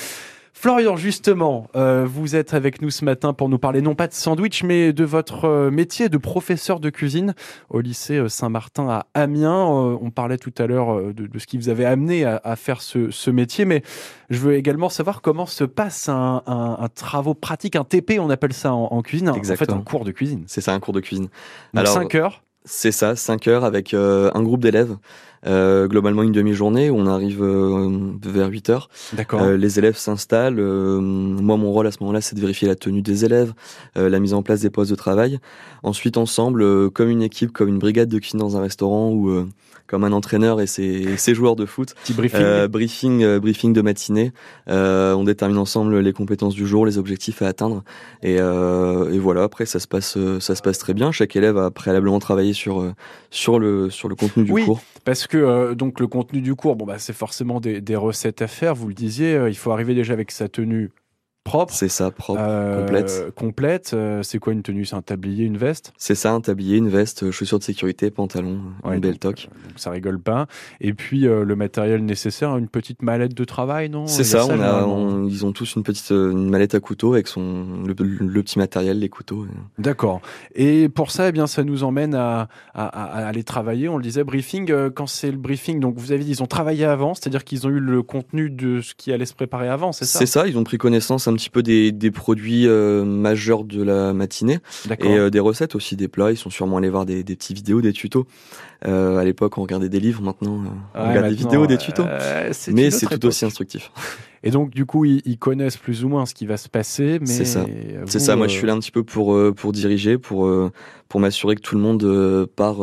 Florian, 0.65 0.97
justement, 0.97 1.67
euh, 1.77 2.07
vous 2.09 2.37
êtes 2.37 2.55
avec 2.55 2.81
nous 2.81 2.89
ce 2.89 3.05
matin 3.05 3.35
pour 3.35 3.51
nous 3.51 3.59
parler 3.59 3.83
non 3.83 3.95
pas 3.95 4.07
de 4.07 4.15
sandwich, 4.15 4.63
mais 4.63 4.95
de 4.95 5.05
votre 5.05 5.45
euh, 5.45 5.71
métier 5.71 6.09
de 6.09 6.17
professeur 6.17 6.81
de 6.81 6.89
cuisine 6.89 7.35
au 7.69 7.83
lycée 7.83 8.17
euh, 8.17 8.31
Saint-Martin 8.31 8.89
à 8.89 9.07
Amiens. 9.13 9.67
Euh, 9.67 9.99
on 10.01 10.11
parlait 10.11 10.39
tout 10.39 10.55
à 10.57 10.67
l'heure 10.67 11.13
de, 11.13 11.27
de 11.27 11.39
ce 11.39 11.47
qui 11.47 11.59
vous 11.59 11.69
avait 11.69 11.85
amené 11.85 12.25
à, 12.25 12.41
à 12.43 12.57
faire 12.57 12.81
ce, 12.81 13.11
ce 13.11 13.31
métier, 13.31 13.67
mais 13.67 13.83
je 14.31 14.39
veux 14.39 14.55
également 14.55 14.89
savoir 14.89 15.21
comment 15.21 15.45
se 15.45 15.65
passe 15.65 16.09
un, 16.09 16.43
un, 16.47 16.79
un 16.81 16.89
travaux 16.89 17.35
pratique, 17.35 17.77
un 17.77 17.85
TP, 17.85 18.19
on 18.19 18.31
appelle 18.31 18.55
ça 18.55 18.73
en, 18.73 18.85
en 18.85 19.03
cuisine, 19.03 19.29
en 19.29 19.35
fait 19.35 19.41
Exactement. 19.41 19.81
un 19.81 19.83
cours 19.83 20.07
de 20.07 20.13
cuisine. 20.13 20.45
C'est 20.47 20.63
ça, 20.63 20.73
un 20.73 20.81
cours 20.81 20.95
de 20.95 21.01
cuisine. 21.01 21.29
Donc 21.75 21.83
Alors, 21.83 21.93
5 21.93 22.15
heures. 22.15 22.43
C'est 22.65 22.93
ça, 22.93 23.15
5 23.15 23.47
heures 23.49 23.65
avec 23.67 23.93
euh, 23.93 24.31
un 24.33 24.43
groupe 24.43 24.63
d'élèves. 24.63 24.97
Euh, 25.47 25.87
globalement 25.89 26.23
une 26.23 26.33
demi-journée, 26.33 26.91
on 26.91 27.07
arrive 27.07 27.43
euh, 27.43 27.91
vers 28.25 28.49
8 28.49 28.71
heures. 28.71 28.89
D'accord. 29.13 29.43
Euh, 29.43 29.57
les 29.57 29.79
élèves 29.79 29.97
s'installent. 29.97 30.59
euh, 30.59 31.01
moi, 31.01 31.57
mon 31.57 31.71
rôle 31.71 31.87
à 31.87 31.91
ce 31.91 31.99
moment-là, 32.01 32.21
c'est 32.21 32.35
de 32.35 32.41
vérifier 32.41 32.67
la 32.69 32.77
tenue 32.77 33.03
des 33.03 33.25
élèves, 33.25 33.53
la 33.95 34.19
mise 34.21 34.33
en 34.35 34.43
place 34.43 34.61
des 34.61 34.71
postes 34.71 34.91
de 34.91 34.97
travail. 34.97 35.39
Ensuite, 35.83 36.17
ensemble, 36.17 36.91
comme 36.91 37.11
une 37.11 37.23
équipe, 37.23 37.53
comme 37.53 37.69
une 37.69 37.79
brigade 37.79 38.09
de 38.09 38.19
cuisine 38.19 38.41
dans 38.41 38.57
un 38.57 38.61
restaurant 38.63 39.11
ou 39.11 39.47
comme 39.87 40.03
un 40.05 40.13
entraîneur 40.13 40.63
et 40.63 40.67
ses, 40.67 41.19
ses 41.19 41.35
joueurs 41.35 41.57
de 41.57 41.67
foot. 41.67 41.95
Petit 42.05 42.15
briefing. 42.15 42.67
Briefing, 42.69 43.39
briefing 43.39 43.73
de 43.75 43.83
matinée. 43.83 44.33
On 44.67 45.25
détermine 45.25 45.59
ensemble 45.59 45.99
les 46.01 46.13
compétences 46.15 46.55
du 46.55 46.67
jour, 46.67 46.87
les 46.87 46.97
objectifs 46.97 47.43
à 47.43 47.49
atteindre. 47.49 47.83
Et, 48.23 48.37
et 48.37 49.19
voilà. 49.19 49.43
Après, 49.43 49.67
ça 49.67 49.79
se 49.79 49.87
passe, 49.87 50.17
ça 50.41 50.55
se 50.55 50.63
passe 50.63 50.79
très 50.79 50.95
bien. 50.95 51.13
Chaque 51.13 51.37
élève 51.37 51.59
a 51.59 51.71
préalablement 51.71 52.19
travaillé 52.19 52.55
sur 52.55 52.93
sur 53.31 53.59
le 53.59 53.91
sur 53.91 54.09
le 54.09 54.15
contenu 54.15 54.45
du 54.45 54.53
Oui. 54.53 54.65
cours. 54.65 54.81
Parce 55.05 55.27
que 55.27 55.34
euh, 55.39 55.75
donc 55.75 56.01
le 56.01 56.07
contenu 56.07 56.41
du 56.41 56.55
cours, 56.55 56.77
bon 56.77 56.87
bah 56.87 56.99
c'est 56.99 57.13
forcément 57.13 57.61
des, 57.61 57.97
recettes 57.97 58.43
à 58.43 58.47
faire. 58.47 58.75
Vous 58.75 58.89
le 58.89 58.95
disiez, 58.95 59.35
euh, 59.35 59.51
il 59.51 59.57
faut 59.57 59.71
arriver 59.73 59.95
déjà 59.95 60.13
avec 60.13 60.31
sa 60.31 60.49
tenue 60.49 60.93
propre, 61.45 61.73
C'est 61.75 61.89
ça, 61.89 62.11
propre, 62.11 62.41
euh, 62.43 62.81
complète. 62.81 63.33
complète. 63.35 63.91
Euh, 63.95 64.23
c'est 64.23 64.39
quoi 64.39 64.53
une 64.55 64.63
tenue? 64.63 64.87
C'est 64.87 64.97
un 64.97 65.03
tablier, 65.03 65.45
une 65.45 65.59
veste? 65.59 65.93
C'est 65.99 66.15
ça, 66.15 66.33
un 66.33 66.41
tablier, 66.41 66.79
une 66.79 66.89
veste, 66.89 67.31
chaussures 67.31 67.59
de 67.59 67.65
sécurité, 67.65 68.11
pantalon, 68.11 68.61
Ouais, 68.83 68.95
une 68.95 69.01
belle 69.01 69.19
toque. 69.19 69.49
euh, 69.53 69.69
ça 69.77 69.91
rigole 69.91 70.19
pas. 70.19 70.47
Et 70.81 70.95
puis 70.95 71.27
euh, 71.27 71.45
le 71.45 71.55
matériel 71.55 72.05
nécessaire, 72.05 72.57
une 72.57 72.69
petite 72.69 73.03
mallette 73.03 73.35
de 73.35 73.45
travail, 73.45 73.91
non? 73.91 74.07
C'est 74.07 74.25
ça, 74.25 74.47
on 74.47 74.51
a, 74.51 74.53
généralement. 74.55 74.97
on- 74.97 75.29
ils 75.29 75.45
ont 75.45 75.53
tous 75.53 75.75
une 75.77 75.83
petite 75.83 76.11
euh, 76.13 76.31
une 76.33 76.49
mallette 76.49 76.75
à 76.75 76.81
couteau 76.81 77.13
avec 77.13 77.29
son 77.29 77.83
le, 77.87 77.95
le 78.03 78.43
petit 78.43 78.59
matériel, 78.59 78.99
les 78.99 79.09
couteaux. 79.11 79.47
D'accord. 79.79 80.23
Et 80.55 80.89
pour 80.89 81.11
ça, 81.11 81.29
eh 81.29 81.33
bien, 81.33 81.47
ça 81.47 81.63
nous 81.63 81.85
emmène 81.85 82.15
à, 82.15 82.49
à- 82.73 82.87
à 82.87 83.27
aller 83.27 83.45
travailler. 83.45 83.89
On 83.89 83.99
le 83.99 84.03
disait, 84.03 84.25
briefing. 84.25 84.71
euh, 84.71 84.89
quand 84.91 85.07
c'est 85.07 85.31
le 85.31 85.37
briefing, 85.37 85.79
donc 85.79 85.97
vous 85.99 86.13
avez 86.13 86.25
dit, 86.25 86.31
ils 86.31 86.43
ont 86.43 86.47
travaillé 86.47 86.85
avant, 86.87 87.13
c'est-à-dire 87.15 87.45
qu'ils 87.45 87.67
ont 87.67 87.71
eu 87.71 87.81
le 87.81 88.03
contenu 88.03 88.49
de 88.49 88.81
ce 88.81 88.95
qui 88.95 89.13
allait 89.13 89.27
se 89.27 89.35
préparer 89.35 89.69
avant, 89.69 89.93
c'est 89.93 90.07
ça? 90.07 90.19
C'est 90.19 90.27
ça, 90.27 90.47
ils 90.47 90.57
ont 90.57 90.65
pris 90.65 90.79
connaissance 90.79 91.29
un 91.29 91.34
petit 91.35 91.51
peu 91.51 91.63
des, 91.63 91.93
des 91.93 92.11
produits 92.11 92.67
euh, 92.67 93.05
majeurs 93.05 93.65
de 93.65 93.83
la 93.83 94.13
matinée 94.13 94.59
et 95.01 95.17
euh, 95.17 95.31
des 95.31 95.41
recettes 95.41 95.75
aussi, 95.75 95.97
des 95.97 96.09
plats. 96.09 96.31
Ils 96.31 96.37
sont 96.37 96.51
sûrement 96.51 96.79
allés 96.79 96.91
voir 96.91 97.07
des, 97.07 97.23
des 97.25 97.37
petites 97.37 97.57
vidéos, 97.57 97.81
des 97.81 97.93
tutos. 97.93 98.27
Euh, 98.87 99.19
à 99.19 99.25
l'époque, 99.25 99.57
on 99.59 99.63
regardait 99.63 99.89
des 99.89 100.01
livres, 100.01 100.23
maintenant, 100.23 100.63
on 100.95 101.09
regarde 101.09 101.29
des 101.29 101.35
vidéos, 101.35 101.67
des 101.67 101.79
tutos. 101.79 102.05
Mais 102.73 102.91
c'est 102.91 103.07
tout 103.07 103.27
aussi 103.27 103.45
instructif. 103.45 103.91
Et 104.43 104.51
donc, 104.51 104.71
du 104.71 104.85
coup, 104.85 105.05
ils, 105.05 105.23
ils 105.25 105.39
connaissent 105.39 105.79
plus 105.79 106.05
ou 106.05 106.09
moins 106.09 106.27
ce 106.27 106.35
qui 106.35 106.45
va 106.45 106.57
se 106.57 106.69
passer. 106.69 107.19
Mais 107.21 107.27
C'est 107.27 107.45
ça. 107.45 107.65
C'est 108.07 108.19
ça, 108.19 108.37
moi 108.37 108.47
je 108.49 108.53
suis 108.53 108.67
là 108.67 108.75
un 108.75 108.79
petit 108.79 108.91
peu 108.91 109.03
pour, 109.03 109.39
pour 109.55 109.73
diriger, 109.73 110.19
pour, 110.19 110.51
pour 111.09 111.21
m'assurer 111.21 111.55
que 111.55 111.63
tout 111.63 111.75
le 111.75 111.81
monde 111.81 112.47
part 112.57 112.79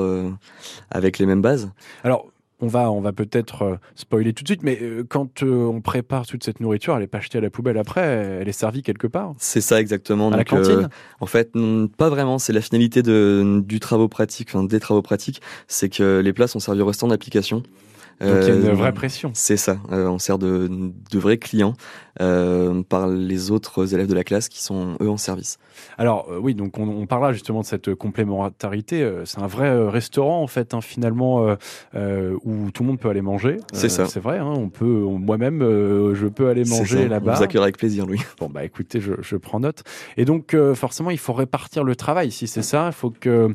avec 0.89 1.19
les 1.19 1.25
mêmes 1.25 1.41
bases. 1.41 1.71
Alors, 2.03 2.27
on 2.61 2.67
va, 2.67 2.91
on 2.91 3.01
va 3.01 3.11
peut-être 3.11 3.63
euh, 3.63 3.75
spoiler 3.95 4.33
tout 4.33 4.43
de 4.43 4.47
suite, 4.47 4.63
mais 4.63 4.77
euh, 4.81 5.03
quand 5.07 5.43
euh, 5.43 5.65
on 5.65 5.81
prépare 5.81 6.25
toute 6.27 6.43
cette 6.43 6.59
nourriture, 6.59 6.95
elle 6.95 7.03
est 7.03 7.07
pas 7.07 7.19
jetée 7.19 7.39
à 7.39 7.41
la 7.41 7.49
poubelle 7.49 7.77
après, 7.77 8.01
elle 8.01 8.47
est 8.47 8.53
servie 8.53 8.83
quelque 8.83 9.07
part. 9.07 9.33
C'est 9.39 9.61
ça 9.61 9.81
exactement. 9.81 10.29
À 10.29 10.37
la 10.37 10.41
euh, 10.41 10.43
cantine? 10.43 10.89
en 11.19 11.25
fait, 11.25 11.55
non, 11.55 11.87
pas 11.87 12.09
vraiment. 12.09 12.37
C'est 12.39 12.53
la 12.53 12.61
finalité 12.61 13.01
de, 13.01 13.61
du 13.65 13.79
travaux 13.79 14.07
pratique, 14.07 14.49
enfin, 14.53 14.63
des 14.63 14.79
travaux 14.79 15.01
pratiques, 15.01 15.41
c'est 15.67 15.89
que 15.89 16.19
les 16.19 16.33
plats 16.33 16.47
sont 16.47 16.59
servis 16.59 16.81
au 16.81 16.85
restant 16.85 17.07
d'application. 17.07 17.63
Donc, 18.21 18.37
il 18.43 18.47
y 18.47 18.51
a 18.51 18.55
une 18.55 18.65
Euh, 18.67 18.73
vraie 18.73 18.93
pression. 18.93 19.31
C'est 19.33 19.57
ça. 19.57 19.77
Euh, 19.91 20.07
on 20.07 20.19
sert 20.19 20.37
de, 20.37 20.69
de 20.69 21.19
vrais 21.19 21.37
clients 21.37 21.73
euh, 22.21 22.83
par 22.83 23.07
les 23.07 23.51
autres 23.51 23.93
élèves 23.93 24.07
de 24.07 24.13
la 24.13 24.23
classe 24.23 24.47
qui 24.49 24.61
sont 24.61 24.95
eux 25.01 25.09
en 25.09 25.17
service. 25.17 25.57
Alors 25.97 26.27
oui, 26.41 26.53
donc 26.55 26.77
on, 26.77 26.87
on 26.87 27.05
parlera 27.07 27.33
justement 27.33 27.61
de 27.61 27.65
cette 27.65 27.95
complémentarité. 27.95 29.09
C'est 29.25 29.39
un 29.39 29.47
vrai 29.47 29.87
restaurant 29.87 30.41
en 30.43 30.47
fait, 30.47 30.73
hein, 30.73 30.81
finalement, 30.81 31.55
où 31.93 32.71
tout 32.71 32.83
le 32.83 32.87
monde 32.87 32.99
peut 32.99 33.09
aller 33.09 33.21
manger. 33.21 33.57
C'est 33.73 33.89
ça. 33.89 34.05
C'est 34.05 34.19
vrai. 34.19 34.37
hein, 34.37 34.53
on 34.55 34.69
peut, 34.69 34.85
moi-même, 34.85 35.59
je 36.13 36.27
peux 36.27 36.49
aller 36.49 36.63
manger 36.65 37.07
là-bas. 37.07 37.33
vous 37.35 37.43
accueillera 37.43 37.65
avec 37.65 37.77
plaisir, 37.77 38.05
Louis. 38.05 38.21
Bon 38.39 38.49
bah 38.49 38.63
écoutez, 38.63 38.99
je, 39.01 39.13
je 39.21 39.35
prends 39.37 39.59
note. 39.59 39.83
Et 40.17 40.25
donc 40.25 40.55
forcément, 40.75 41.09
il 41.11 41.17
faut 41.19 41.33
répartir 41.33 41.83
le 41.83 41.95
travail. 41.95 42.31
Si 42.31 42.47
c'est 42.47 42.61
ça, 42.61 42.87
il 42.87 42.93
faut 42.93 43.11
que 43.11 43.53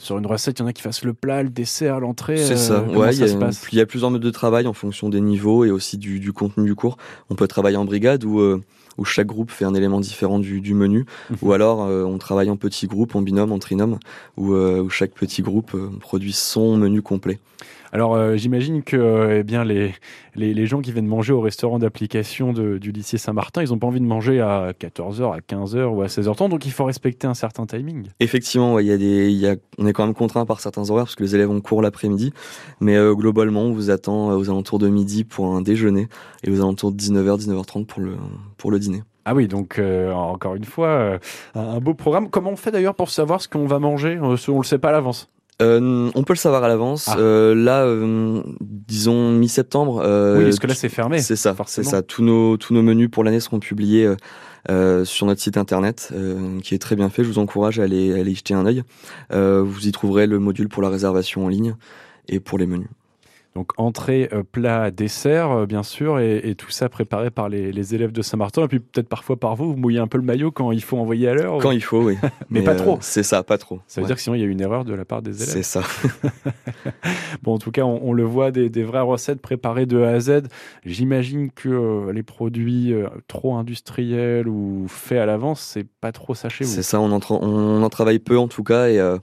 sur 0.00 0.18
une 0.18 0.26
recette, 0.26 0.58
il 0.58 0.62
y 0.62 0.64
en 0.64 0.68
a 0.68 0.72
qui 0.72 0.82
fassent 0.82 1.04
le 1.04 1.12
plat, 1.14 1.42
le 1.42 1.50
dessert, 1.50 2.00
l'entrée. 2.00 2.38
C'est 2.38 2.54
euh, 2.54 2.56
ça. 2.56 2.82
Ouais, 2.82 3.10
il 3.14 3.18
ça 3.18 3.26
y, 3.26 3.30
a- 3.32 3.38
passe 3.38 3.66
il 3.70 3.78
y 3.78 3.80
a 3.80 3.86
plusieurs 3.86 4.10
modes 4.10 4.22
de 4.22 4.30
travail 4.30 4.66
en 4.66 4.72
fonction 4.72 5.08
des 5.08 5.20
niveaux 5.20 5.64
et 5.64 5.70
aussi 5.70 5.98
du, 5.98 6.18
du 6.20 6.32
contenu 6.32 6.64
du 6.64 6.74
cours. 6.74 6.96
On 7.28 7.34
peut 7.34 7.46
travailler 7.46 7.76
en 7.76 7.84
brigade 7.84 8.24
où, 8.24 8.40
euh, 8.40 8.62
où 8.98 9.04
chaque 9.04 9.26
groupe 9.26 9.50
fait 9.50 9.64
un 9.64 9.74
élément 9.74 10.00
différent 10.00 10.38
du, 10.38 10.60
du 10.60 10.74
menu, 10.74 11.04
Mhm. 11.30 11.36
ou 11.42 11.52
alors 11.52 11.84
euh, 11.84 12.04
on 12.04 12.18
travaille 12.18 12.50
en 12.50 12.56
petits 12.56 12.86
groupes, 12.86 13.14
en 13.14 13.22
binôme, 13.22 13.52
en 13.52 13.58
trinôme, 13.58 13.98
où, 14.36 14.54
euh, 14.54 14.80
où 14.82 14.90
chaque 14.90 15.12
petit 15.12 15.42
groupe 15.42 15.72
euh, 15.74 15.88
produit 16.00 16.32
son 16.32 16.76
menu 16.76 17.02
complet. 17.02 17.38
Alors 17.92 18.14
euh, 18.14 18.36
j'imagine 18.36 18.82
que 18.82 18.96
euh, 18.96 19.38
eh 19.40 19.42
bien 19.42 19.64
les, 19.64 19.94
les, 20.34 20.54
les 20.54 20.66
gens 20.66 20.80
qui 20.80 20.92
viennent 20.92 21.06
manger 21.06 21.32
au 21.32 21.40
restaurant 21.40 21.78
d'application 21.78 22.52
du 22.52 22.92
lycée 22.92 23.18
Saint-Martin, 23.18 23.62
ils 23.62 23.70
n'ont 23.70 23.78
pas 23.78 23.86
envie 23.86 24.00
de 24.00 24.06
manger 24.06 24.40
à 24.40 24.72
14h, 24.72 25.34
à 25.34 25.38
15h 25.40 25.84
ou 25.86 26.02
à 26.02 26.06
16h30, 26.06 26.48
donc 26.48 26.66
il 26.66 26.72
faut 26.72 26.84
respecter 26.84 27.26
un 27.26 27.34
certain 27.34 27.66
timing. 27.66 28.08
Effectivement, 28.20 28.74
ouais, 28.74 28.84
y 28.84 28.92
a 28.92 28.98
des, 28.98 29.30
il 29.30 29.38
y 29.38 29.48
a, 29.48 29.56
on 29.78 29.86
est 29.86 29.92
quand 29.92 30.04
même 30.04 30.14
contraint 30.14 30.46
par 30.46 30.60
certains 30.60 30.88
horaires 30.90 31.04
parce 31.04 31.16
que 31.16 31.22
les 31.22 31.34
élèves 31.34 31.50
ont 31.50 31.60
cours 31.60 31.82
l'après-midi, 31.82 32.32
mais 32.80 32.96
euh, 32.96 33.14
globalement, 33.14 33.62
on 33.62 33.72
vous 33.72 33.90
attend 33.90 34.28
aux 34.36 34.48
alentours 34.48 34.78
de 34.78 34.88
midi 34.88 35.24
pour 35.24 35.54
un 35.54 35.62
déjeuner 35.62 36.08
et 36.44 36.50
aux 36.50 36.60
alentours 36.60 36.92
de 36.92 36.96
19h, 36.96 37.44
19h30 37.44 37.86
pour 37.86 38.00
le, 38.00 38.16
pour 38.56 38.70
le 38.70 38.78
dîner. 38.78 39.02
Ah 39.24 39.34
oui, 39.34 39.48
donc 39.48 39.78
euh, 39.78 40.12
encore 40.12 40.54
une 40.54 40.64
fois, 40.64 40.88
euh, 40.88 41.18
un 41.54 41.78
beau 41.78 41.94
programme. 41.94 42.30
Comment 42.30 42.50
on 42.50 42.56
fait 42.56 42.70
d'ailleurs 42.70 42.94
pour 42.94 43.10
savoir 43.10 43.40
ce 43.40 43.48
qu'on 43.48 43.66
va 43.66 43.78
manger? 43.78 44.18
On 44.20 44.30
ne 44.32 44.58
le 44.58 44.64
sait 44.64 44.78
pas 44.78 44.88
à 44.88 44.92
l'avance. 44.92 45.30
Euh, 45.60 46.10
on 46.14 46.22
peut 46.22 46.32
le 46.32 46.38
savoir 46.38 46.64
à 46.64 46.68
l'avance. 46.68 47.06
Ah. 47.08 47.18
Euh, 47.18 47.54
là, 47.54 47.84
euh, 47.84 48.42
disons 48.60 49.32
mi-septembre. 49.32 50.02
euh, 50.04 50.38
oui, 50.38 50.44
parce 50.44 50.58
que 50.58 50.66
là 50.66 50.74
c'est 50.74 50.88
fermé. 50.88 51.20
c'est 51.20 51.36
ça, 51.36 51.54
c'est 51.66 51.82
ça. 51.84 52.02
Tous 52.02 52.22
nos 52.22 52.56
tous 52.56 52.74
nos 52.74 52.82
menus 52.82 53.10
pour 53.10 53.24
l'année 53.24 53.40
seront 53.40 53.60
publiés 53.60 54.08
sur 55.04 55.26
notre 55.26 55.40
site 55.40 55.56
internet, 55.56 56.10
euh, 56.12 56.60
qui 56.60 56.74
est 56.74 56.78
très 56.78 56.96
bien 56.96 57.10
fait. 57.10 57.24
Je 57.24 57.28
vous 57.28 57.38
encourage 57.38 57.78
à 57.80 57.84
aller 57.84 58.12
à 58.12 58.16
aller 58.20 58.32
y 58.32 58.34
jeter 58.34 58.54
un 58.54 58.66
œil. 58.66 58.82
Euh, 59.32 59.62
vous 59.64 59.86
y 59.86 59.92
trouverez 59.92 60.26
le 60.26 60.38
module 60.38 60.68
pour 60.68 60.82
la 60.82 60.88
réservation 60.90 61.44
en 61.44 61.48
ligne 61.48 61.74
et 62.28 62.40
pour 62.40 62.58
les 62.58 62.66
menus. 62.66 62.88
Donc 63.56 63.72
entrée, 63.78 64.28
euh, 64.32 64.44
plat, 64.44 64.92
dessert, 64.92 65.50
euh, 65.50 65.66
bien 65.66 65.82
sûr, 65.82 66.20
et, 66.20 66.36
et 66.48 66.54
tout 66.54 66.70
ça 66.70 66.88
préparé 66.88 67.30
par 67.30 67.48
les, 67.48 67.72
les 67.72 67.94
élèves 67.96 68.12
de 68.12 68.22
Saint-Martin, 68.22 68.62
et 68.64 68.68
puis 68.68 68.78
peut-être 68.78 69.08
parfois 69.08 69.36
par 69.36 69.56
vous, 69.56 69.70
vous 69.72 69.76
mouillez 69.76 69.98
un 69.98 70.06
peu 70.06 70.18
le 70.18 70.24
maillot 70.24 70.52
quand 70.52 70.70
il 70.70 70.82
faut 70.82 70.96
envoyer 70.98 71.28
à 71.28 71.34
l'heure. 71.34 71.58
Quand 71.58 71.72
il 71.72 71.82
faut, 71.82 72.00
oui. 72.02 72.16
Mais 72.50 72.62
pas 72.62 72.76
trop. 72.76 72.98
C'est 73.00 73.24
ça, 73.24 73.42
pas 73.42 73.58
trop. 73.58 73.80
Ça 73.88 74.00
veut 74.00 74.04
Ouais. 74.04 74.06
dire 74.08 74.16
que 74.16 74.22
sinon 74.22 74.36
il 74.36 74.40
y 74.40 74.44
a 74.44 74.46
une 74.46 74.60
erreur 74.60 74.84
de 74.84 74.94
la 74.94 75.04
part 75.04 75.20
des 75.22 75.34
élèves. 75.42 75.48
C'est 75.48 75.62
ça. 75.64 75.82
Bon, 77.42 77.54
en 77.54 77.58
tout 77.58 77.70
cas, 77.70 77.82
on, 77.82 78.00
on 78.02 78.12
le 78.12 78.22
voit, 78.24 78.50
des, 78.50 78.68
des 78.68 78.82
vraies 78.84 79.00
recettes 79.00 79.40
préparées 79.40 79.86
de 79.86 80.00
A 80.02 80.10
à 80.10 80.20
Z. 80.20 80.42
J'imagine 80.84 81.50
que 81.50 81.68
euh, 81.68 82.12
les 82.12 82.22
produits 82.22 82.92
euh, 82.92 83.08
trop 83.28 83.54
industriels 83.56 84.46
ou 84.48 84.84
faits 84.88 85.18
à 85.18 85.26
l'avance, 85.26 85.60
c'est 85.60 85.86
pas 86.00 86.12
trop 86.12 86.34
ça 86.34 86.48
chez 86.48 86.64
vous. 86.64 86.70
C'est 86.70 86.82
ça, 86.82 87.00
on 87.00 87.10
en, 87.12 87.20
on 87.30 87.82
en 87.82 87.88
travaille 87.88 88.18
peu 88.18 88.38
en 88.38 88.48
tout 88.48 88.62
cas 88.62 88.88
et, 88.88 88.98
euh, 89.00 89.16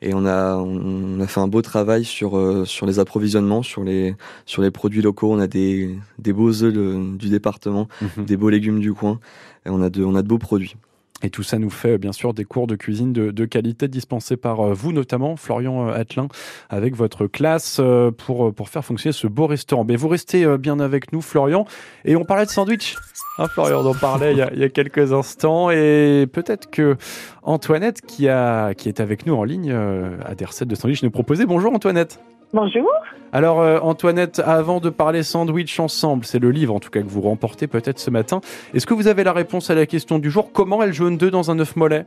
et 0.00 0.14
on, 0.14 0.24
a, 0.26 0.56
on 0.56 1.18
a 1.20 1.26
fait 1.26 1.40
un 1.40 1.48
beau 1.48 1.60
travail 1.62 2.04
sur, 2.04 2.36
euh, 2.38 2.64
sur 2.64 2.86
les 2.86 2.98
approvisionnements, 2.98 3.62
sur 3.62 3.82
les, 3.82 4.14
sur 4.46 4.62
les 4.62 4.70
produits 4.70 5.02
locaux. 5.02 5.32
On 5.32 5.38
a 5.40 5.46
des, 5.48 5.98
des 6.18 6.32
beaux 6.32 6.62
œufs 6.62 6.72
du 6.72 7.28
département, 7.28 7.88
Mhm. 8.00 8.24
des 8.24 8.36
beaux 8.36 8.48
légumes 8.50 8.80
du 8.80 8.92
coin 8.94 9.18
et 9.66 9.70
on 9.70 9.82
a 9.82 9.90
de, 9.90 10.04
on 10.04 10.14
a 10.14 10.22
de 10.22 10.28
beaux 10.28 10.38
produits. 10.38 10.76
Et 11.22 11.30
tout 11.30 11.42
ça 11.42 11.58
nous 11.58 11.70
fait 11.70 11.98
bien 11.98 12.12
sûr 12.12 12.32
des 12.32 12.44
cours 12.44 12.66
de 12.66 12.76
cuisine 12.76 13.12
de, 13.12 13.44
qualité 13.44 13.88
dispensés 13.88 14.36
par 14.36 14.60
euh, 14.60 14.72
vous 14.72 14.92
notamment, 14.92 15.36
Florian 15.36 15.88
euh, 15.88 15.92
Attelin, 15.92 16.28
avec 16.68 16.94
votre 16.94 17.26
classe 17.26 17.78
euh, 17.80 18.10
pour, 18.10 18.54
pour 18.54 18.68
faire 18.68 18.84
fonctionner 18.84 19.12
ce 19.12 19.26
beau 19.26 19.46
restaurant. 19.46 19.84
Mais 19.84 19.96
vous 19.96 20.08
restez 20.08 20.46
bien 20.58 20.78
avec 20.78 21.12
nous, 21.12 21.20
Florian. 21.20 21.66
Et 22.04 22.14
on 22.14 22.24
parlait 22.24 22.46
de 22.46 22.50
sandwich. 22.50 22.96
Hein, 23.38 23.48
Florian, 23.48 23.84
on 23.84 23.90
en 23.90 23.94
parlait 23.94 24.32
il 24.32 24.38
y, 24.38 24.64
a, 24.64 24.68
quelques 24.68 25.12
instants. 25.12 25.70
Et 25.70 26.26
peut-être 26.32 26.70
que 26.70 26.96
Antoinette, 27.42 28.00
qui, 28.02 28.28
a, 28.28 28.74
qui 28.74 28.88
est 28.88 29.00
avec 29.00 29.26
nous 29.26 29.34
en 29.34 29.44
ligne, 29.44 29.72
a 29.72 30.34
des 30.34 30.44
recettes 30.44 30.68
de 30.68 30.74
sandwich 30.74 31.02
nous 31.02 31.10
proposer. 31.10 31.46
Bonjour 31.46 31.72
Antoinette. 31.72 32.20
Bonjour. 32.54 32.88
Alors 33.32 33.60
euh, 33.60 33.78
Antoinette, 33.80 34.40
avant 34.44 34.80
de 34.80 34.88
parler 34.88 35.22
sandwich 35.22 35.78
ensemble, 35.80 36.24
c'est 36.24 36.38
le 36.38 36.50
livre 36.50 36.74
en 36.74 36.80
tout 36.80 36.88
cas 36.90 37.02
que 37.02 37.08
vous 37.08 37.20
remportez 37.20 37.66
peut-être 37.66 37.98
ce 37.98 38.10
matin. 38.10 38.40
Est-ce 38.72 38.86
que 38.86 38.94
vous 38.94 39.06
avez 39.06 39.22
la 39.22 39.32
réponse 39.34 39.68
à 39.70 39.74
la 39.74 39.84
question 39.86 40.18
du 40.18 40.30
jour 40.30 40.50
Comment 40.52 40.82
elle 40.82 40.94
jaune 40.94 41.18
d'œuf 41.18 41.30
dans 41.30 41.50
un 41.50 41.58
œuf 41.58 41.76
mollet? 41.76 42.06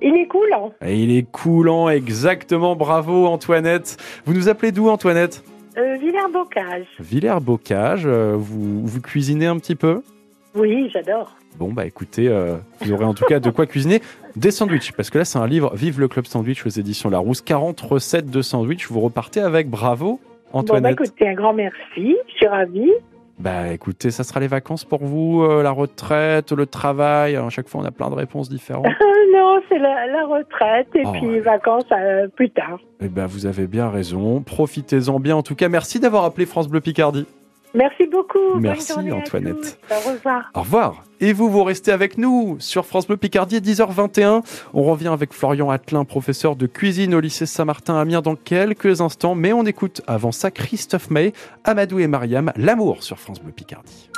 Il 0.00 0.16
est 0.16 0.26
coulant. 0.26 0.72
Et 0.84 0.96
il 1.00 1.16
est 1.16 1.22
coulant, 1.30 1.88
exactement. 1.88 2.74
Bravo 2.76 3.26
Antoinette. 3.26 3.96
Vous 4.24 4.34
nous 4.34 4.48
appelez 4.48 4.72
d'où 4.72 4.88
Antoinette? 4.88 5.44
Euh, 5.78 5.96
Villers-Bocage. 5.96 6.86
Villers-Bocage. 7.00 8.02
euh, 8.06 8.34
Vous, 8.36 8.84
vous 8.86 9.00
cuisinez 9.00 9.46
un 9.46 9.56
petit 9.58 9.74
peu? 9.76 10.02
Oui, 10.54 10.90
j'adore. 10.92 11.34
Bon 11.58 11.72
bah 11.72 11.84
écoutez, 11.86 12.28
euh, 12.28 12.56
vous 12.80 12.92
aurez 12.92 13.04
en 13.04 13.14
tout 13.14 13.24
cas 13.26 13.40
de 13.40 13.50
quoi 13.50 13.66
cuisiner 13.66 14.00
des 14.36 14.50
sandwichs. 14.50 14.92
Parce 14.92 15.10
que 15.10 15.18
là 15.18 15.24
c'est 15.24 15.38
un 15.38 15.46
livre, 15.46 15.74
Vive 15.74 16.00
le 16.00 16.08
Club 16.08 16.26
Sandwich 16.26 16.64
aux 16.66 16.70
éditions 16.70 17.10
Larousse. 17.10 17.40
40 17.42 17.80
recettes 17.80 18.30
de 18.30 18.42
sandwich. 18.42 18.88
Vous 18.90 19.00
repartez 19.00 19.40
avec. 19.40 19.68
Bravo 19.68 20.20
Bon, 20.52 20.58
bah 20.58 20.58
Antoinette. 20.60 20.92
écoutez, 21.00 21.28
un 21.28 21.34
grand 21.34 21.52
merci. 21.54 22.16
Je 22.28 22.32
suis 22.34 22.46
ravie. 22.46 22.90
Bah 23.38 23.72
écoutez, 23.72 24.10
ça 24.10 24.22
sera 24.24 24.40
les 24.40 24.46
vacances 24.46 24.84
pour 24.84 25.02
vous, 25.04 25.42
euh, 25.42 25.62
la 25.62 25.70
retraite, 25.70 26.52
le 26.52 26.66
travail. 26.66 27.34
À 27.36 27.48
chaque 27.48 27.68
fois, 27.68 27.80
on 27.80 27.84
a 27.84 27.90
plein 27.90 28.10
de 28.10 28.14
réponses 28.14 28.48
différentes. 28.50 28.86
Ah 28.88 29.04
non, 29.34 29.60
c'est 29.68 29.78
la, 29.78 30.06
la 30.06 30.26
retraite 30.26 30.88
et 30.94 31.02
Oh, 31.06 31.12
puis 31.12 31.26
ouais. 31.26 31.40
vacances 31.40 31.84
euh, 31.92 32.28
plus 32.28 32.50
tard. 32.50 32.78
Eh 33.00 33.08
ben, 33.08 33.26
vous 33.26 33.46
avez 33.46 33.66
bien 33.66 33.88
raison. 33.88 34.42
Profitez-en 34.42 35.18
bien. 35.18 35.36
En 35.36 35.42
tout 35.42 35.54
cas, 35.54 35.68
merci 35.70 35.98
d'avoir 35.98 36.24
appelé 36.24 36.44
France 36.46 36.68
Bleu 36.68 36.80
Picardie. 36.80 37.26
Merci 37.74 38.06
beaucoup. 38.06 38.38
Bonne 38.54 38.62
Merci, 38.62 38.92
à 38.92 39.14
Antoinette. 39.14 39.78
tous. 39.88 39.94
Au 39.94 40.10
revoir. 40.10 40.50
Au 40.54 40.60
revoir. 40.60 41.04
Et 41.20 41.32
vous, 41.32 41.50
vous 41.50 41.64
restez 41.64 41.92
avec 41.92 42.18
nous 42.18 42.56
sur 42.58 42.84
France 42.84 43.06
Bleu 43.06 43.16
Picardie, 43.16 43.60
10h21. 43.60 44.42
On 44.74 44.82
revient 44.82 45.08
avec 45.08 45.32
Florian 45.32 45.70
Attelin, 45.70 46.04
professeur 46.04 46.56
de 46.56 46.66
cuisine 46.66 47.14
au 47.14 47.20
lycée 47.20 47.46
Saint-Martin 47.46 47.94
à 47.96 48.00
Amiens 48.00 48.20
dans 48.20 48.36
quelques 48.36 49.00
instants. 49.00 49.34
Mais 49.34 49.52
on 49.52 49.64
écoute 49.64 50.02
avant 50.06 50.32
ça 50.32 50.50
Christophe 50.50 51.10
May, 51.10 51.32
Amadou 51.64 51.98
et 51.98 52.06
Mariam, 52.08 52.52
L'amour 52.56 53.02
sur 53.02 53.18
France 53.18 53.40
Bleu 53.40 53.52
Picardie. 53.52 54.10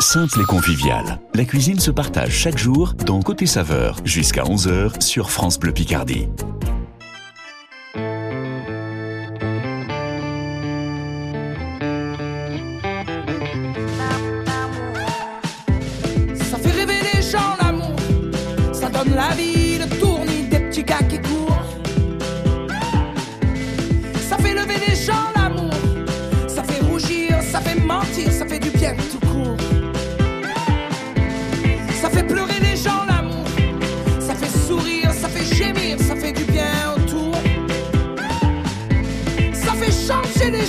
Simple 0.00 0.40
et 0.42 0.44
convivial. 0.44 1.18
La 1.34 1.44
cuisine 1.44 1.80
se 1.80 1.90
partage 1.90 2.30
chaque 2.30 2.58
jour 2.58 2.92
dans 3.06 3.22
Côté 3.22 3.46
Saveur 3.46 3.96
jusqu'à 4.04 4.42
11h 4.44 5.00
sur 5.00 5.30
France 5.30 5.58
Bleu 5.58 5.72
Picardie. 5.72 6.28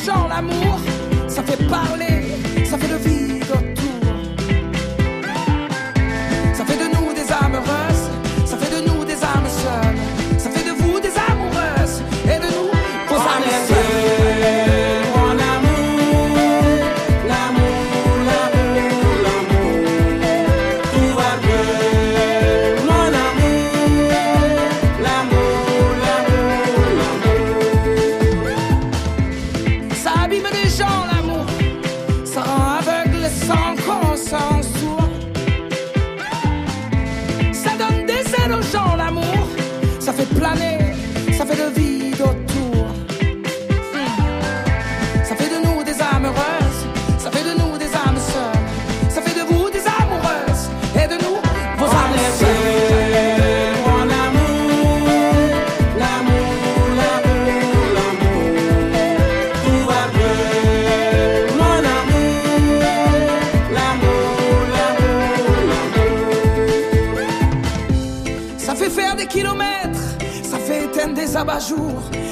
Gens 0.06 0.28
l'amour, 0.28 0.80
ça 1.28 1.44
fait 1.44 1.64
parler, 1.68 2.17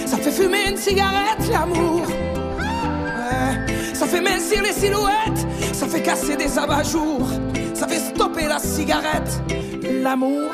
ça 0.05 0.17
fait 0.17 0.31
fumer 0.31 0.69
une 0.69 0.77
cigarette, 0.77 1.47
l'amour. 1.49 2.05
Ça 3.93 4.05
fait 4.05 4.19
mincir 4.19 4.61
les 4.61 4.73
silhouettes, 4.73 5.47
ça 5.73 5.87
fait 5.87 6.01
casser 6.01 6.35
des 6.35 6.59
abat-jours, 6.59 7.29
ça 7.73 7.87
fait 7.87 7.99
stopper 7.99 8.47
la 8.47 8.59
cigarette, 8.59 9.41
l'amour. 10.03 10.51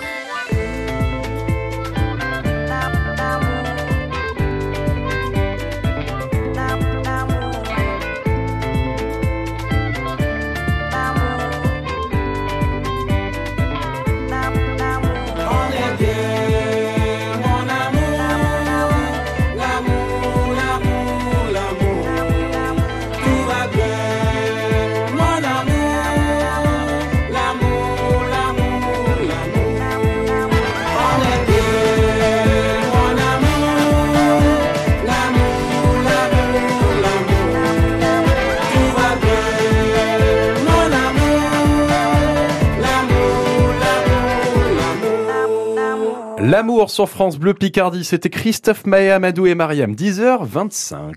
L'amour. 46.51 46.91
Sur 46.91 47.07
France 47.07 47.39
Bleu 47.39 47.53
Picardie, 47.53 48.03
c'était 48.03 48.29
Christophe 48.29 48.85
Maé, 48.85 49.09
Amadou 49.09 49.47
et 49.47 49.55
Mariam, 49.55 49.93
10h25. 49.93 51.13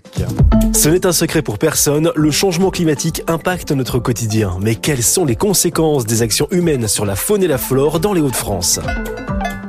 Ce 0.73 0.87
n'est 0.87 1.05
un 1.05 1.11
secret 1.11 1.41
pour 1.41 1.59
personne, 1.59 2.11
le 2.15 2.31
changement 2.31 2.71
climatique 2.71 3.21
impacte 3.27 3.71
notre 3.73 3.99
quotidien. 3.99 4.57
Mais 4.61 4.75
quelles 4.75 5.03
sont 5.03 5.25
les 5.25 5.35
conséquences 5.35 6.05
des 6.05 6.21
actions 6.21 6.47
humaines 6.51 6.87
sur 6.87 7.05
la 7.05 7.17
faune 7.17 7.43
et 7.43 7.47
la 7.47 7.57
flore 7.57 7.99
dans 7.99 8.13
les 8.13 8.21
Hauts-de-France? 8.21 8.79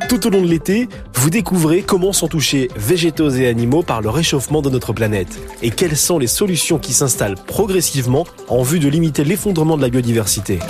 Tout 0.09 0.29
au 0.29 0.31
long 0.31 0.41
de 0.41 0.47
l'été, 0.47 0.89
vous 1.15 1.31
découvrez 1.31 1.83
comment 1.83 2.13
sont 2.13 2.29
touchés 2.29 2.71
végétaux 2.77 3.31
et 3.31 3.49
animaux 3.49 3.83
par 3.83 4.03
le 4.03 4.09
réchauffement 4.09 4.63
de 4.63 4.71
notre 4.71 4.93
planète 4.93 5.37
et 5.63 5.71
quelles 5.71 5.97
sont 5.97 6.21
les 6.21 6.29
solutions 6.29 6.79
qui 6.79 6.93
s'installent 6.93 7.35
progressivement 7.35 8.25
en 8.49 8.63
vue 8.63 8.79
de 8.79 8.89
limiter 8.89 9.25
l'effondrement 9.25 9.77
de 9.77 9.83
la 9.83 9.89
biodiversité? 9.89 10.61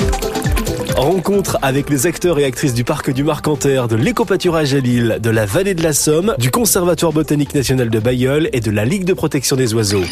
Rencontre 0.96 1.58
avec 1.60 1.90
les 1.90 2.06
acteurs 2.06 2.38
et 2.38 2.44
actrices 2.44 2.72
du 2.72 2.82
parc 2.82 3.10
du 3.10 3.22
Marcanterre, 3.22 3.86
de 3.86 3.96
l'éco-pâturage 3.96 4.74
à 4.74 4.80
Lille, 4.80 5.18
de 5.20 5.28
la 5.28 5.44
vallée 5.44 5.74
de 5.74 5.82
la 5.82 5.92
Somme, 5.92 6.34
du 6.38 6.50
Conservatoire 6.50 7.12
botanique 7.12 7.54
national 7.54 7.90
de 7.90 7.98
Bayeul 8.00 8.48
et 8.54 8.60
de 8.60 8.70
la 8.70 8.86
Ligue 8.86 9.04
de 9.04 9.12
protection 9.12 9.56
des 9.56 9.74
oiseaux. 9.74 10.04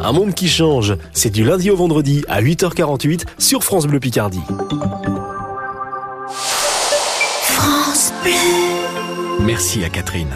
Un 0.00 0.12
monde 0.12 0.32
qui 0.32 0.48
change, 0.48 0.96
c'est 1.12 1.30
du 1.30 1.42
lundi 1.44 1.70
au 1.70 1.76
vendredi 1.76 2.24
à 2.28 2.40
8h48 2.40 3.24
sur 3.38 3.64
France 3.64 3.88
Bleu 3.88 3.98
Picardie. 3.98 4.42
France 7.42 8.12
Bleu. 8.22 8.32
Merci 9.40 9.82
à 9.84 9.88
Catherine. 9.88 10.32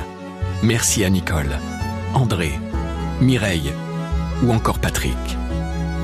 Merci 0.65 1.05
à 1.05 1.11
Nicole, 1.11 1.59
André, 2.13 2.51
Mireille 3.21 3.73
ou 4.43 4.53
encore 4.53 4.81
Patrick. 4.81 5.17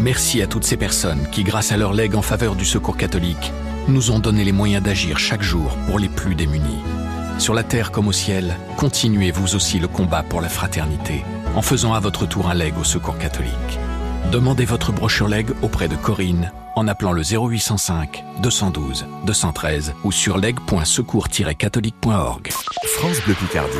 Merci 0.01 0.43
à 0.43 0.47
toutes 0.47 0.65
ces 0.65 0.77
personnes 0.77 1.27
qui, 1.33 1.43
grâce 1.43 1.73
à 1.73 1.77
leur 1.77 1.93
legs 1.93 2.15
en 2.15 2.23
faveur 2.23 2.55
du 2.55 2.65
secours 2.65 2.97
catholique, 2.97 3.53
nous 3.89 4.13
ont 4.13 4.21
donné 4.21 4.45
les 4.45 4.53
moyens 4.53 4.83
d'agir 4.83 5.19
chaque 5.19 5.43
jour 5.43 5.77
pour 5.89 5.99
les 5.99 6.09
plus 6.09 6.37
démunis. 6.37 6.83
Sur 7.39 7.53
la 7.53 7.65
terre 7.65 7.91
comme 7.91 8.07
au 8.07 8.13
ciel, 8.13 8.57
continuez 8.77 9.33
vous 9.33 9.57
aussi 9.57 9.81
le 9.81 9.89
combat 9.89 10.23
pour 10.23 10.41
la 10.41 10.49
fraternité 10.49 11.25
en 11.57 11.63
faisant 11.63 11.95
à 11.95 12.01
votre 12.01 12.27
tour 12.27 12.49
un 12.49 12.55
leg 12.55 12.75
au 12.79 12.85
secours 12.85 13.19
catholique. 13.19 13.79
Demandez 14.31 14.65
votre 14.65 14.93
brochure 14.93 15.29
leg 15.29 15.49
auprès 15.63 15.89
de 15.89 15.97
Corinne 15.97 16.53
en 16.79 16.87
appelant 16.87 17.13
le 17.13 17.23
0805 17.23 18.25
212 18.41 19.07
213 19.27 19.95
ou 20.05 20.13
sur 20.13 20.39
leg.secours-catholique.org. 20.39 22.49
France 22.87 23.21
Bleu 23.25 23.35
Picardie, 23.35 23.77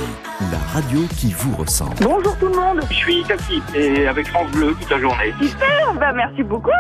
la 0.51 0.59
radio 0.59 1.03
qui 1.17 1.33
vous 1.33 1.55
ressemble. 1.57 1.95
Bonjour 2.03 2.37
tout 2.39 2.49
le 2.49 2.57
monde. 2.57 2.81
Je 2.91 2.97
suis 2.97 3.23
taxi 3.23 3.63
et 3.75 4.09
avec 4.09 4.27
France 4.27 4.51
Bleu 4.51 4.75
toute 4.81 4.91
la 4.91 4.99
journée. 4.99 5.33
Super, 5.41 5.95
bah 5.95 6.13
merci 6.13 6.43
beaucoup. 6.43 6.73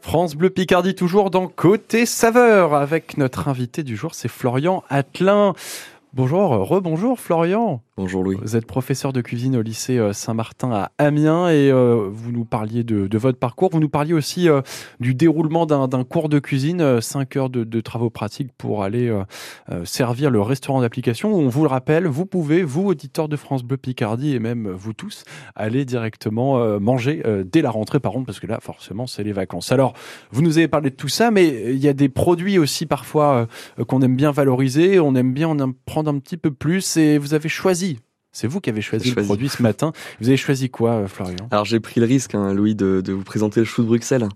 France 0.00 0.34
Bleu 0.34 0.48
Picardie 0.48 0.94
toujours 0.94 1.30
dans 1.30 1.48
Côté 1.48 2.06
Saveur 2.06 2.74
avec 2.74 3.18
notre 3.18 3.48
invité 3.48 3.82
du 3.82 3.94
jour, 3.96 4.14
c'est 4.14 4.28
Florian 4.28 4.84
Attelin. 4.88 5.52
Bonjour, 6.14 6.48
rebonjour 6.50 7.20
Florian. 7.20 7.82
Bonjour 7.96 8.24
Louis. 8.24 8.36
Vous 8.42 8.56
êtes 8.56 8.66
professeur 8.66 9.12
de 9.12 9.20
cuisine 9.20 9.54
au 9.54 9.62
lycée 9.62 9.98
euh, 9.98 10.12
Saint-Martin 10.12 10.72
à 10.72 10.90
Amiens 10.98 11.48
et 11.48 11.70
euh, 11.70 12.08
vous 12.10 12.32
nous 12.32 12.44
parliez 12.44 12.82
de, 12.82 13.16
votre 13.16 13.38
parcours. 13.38 13.70
Vous 13.70 13.78
nous 13.78 13.88
parliez 13.88 14.14
aussi 14.14 14.48
euh, 14.48 14.62
du 14.98 15.14
déroulement 15.14 15.64
d'un 15.64 16.02
cours 16.02 16.28
de 16.28 16.40
cuisine, 16.40 17.00
5 17.00 17.36
heures 17.36 17.50
de, 17.50 17.80
travaux 17.80 18.10
pratiques 18.10 18.50
pour 18.58 18.82
aller 18.82 19.16
servir 19.84 20.30
le 20.30 20.40
restaurant 20.40 20.80
d'application. 20.80 21.32
On 21.32 21.48
vous 21.48 21.62
le 21.62 21.68
rappelle, 21.68 22.08
vous 22.08 22.26
pouvez, 22.26 22.64
vous 22.64 22.86
auditeurs 22.86 23.28
de 23.28 23.36
France 23.36 23.62
Bleu 23.62 23.76
Picardie 23.76 24.34
et 24.34 24.40
même 24.40 24.68
vous 24.70 24.92
tous, 24.92 25.24
aller 25.54 25.84
directement 25.84 26.80
manger 26.80 27.22
dès 27.44 27.62
la 27.62 27.70
rentrée 27.70 28.00
par 28.00 28.12
contre 28.12 28.26
parce 28.26 28.40
que 28.40 28.46
là 28.46 28.58
forcément 28.60 29.06
c'est 29.06 29.22
les 29.22 29.32
vacances. 29.32 29.70
Alors 29.70 29.92
vous 30.32 30.42
nous 30.42 30.58
avez 30.58 30.68
parlé 30.68 30.90
de 30.90 30.96
tout 30.96 31.08
ça, 31.08 31.30
mais 31.30 31.72
il 31.72 31.78
y 31.78 31.88
a 31.88 31.92
des 31.92 32.08
produits 32.08 32.58
aussi 32.58 32.86
parfois 32.86 33.46
qu'on 33.86 34.02
aime 34.02 34.16
bien 34.16 34.32
valoriser, 34.32 34.98
on 34.98 35.14
aime 35.14 35.32
bien 35.32 35.48
en 35.48 35.72
prendre 35.86 36.10
un 36.10 36.18
petit 36.18 36.36
peu 36.36 36.50
plus 36.50 36.96
et 36.96 37.18
vous 37.18 37.34
avez 37.34 37.48
choisi 37.48 37.83
c'est 38.34 38.48
vous 38.48 38.60
qui 38.60 38.68
avez 38.68 38.82
choisi, 38.82 39.10
choisi, 39.10 39.20
le 39.20 39.24
produit 39.24 39.48
ce 39.48 39.62
matin. 39.62 39.92
Vous 40.20 40.28
avez 40.28 40.36
choisi 40.36 40.68
quoi, 40.68 40.90
euh, 40.90 41.06
Florian 41.06 41.48
Alors 41.52 41.64
j'ai 41.64 41.80
pris 41.80 42.00
le 42.00 42.06
risque, 42.06 42.34
hein, 42.34 42.52
Louis, 42.52 42.74
de, 42.74 43.00
de, 43.00 43.12
vous 43.12 43.22
présenter 43.22 43.60
le 43.60 43.64
chou 43.64 43.82
de 43.82 43.86
Bruxelles. 43.86 44.28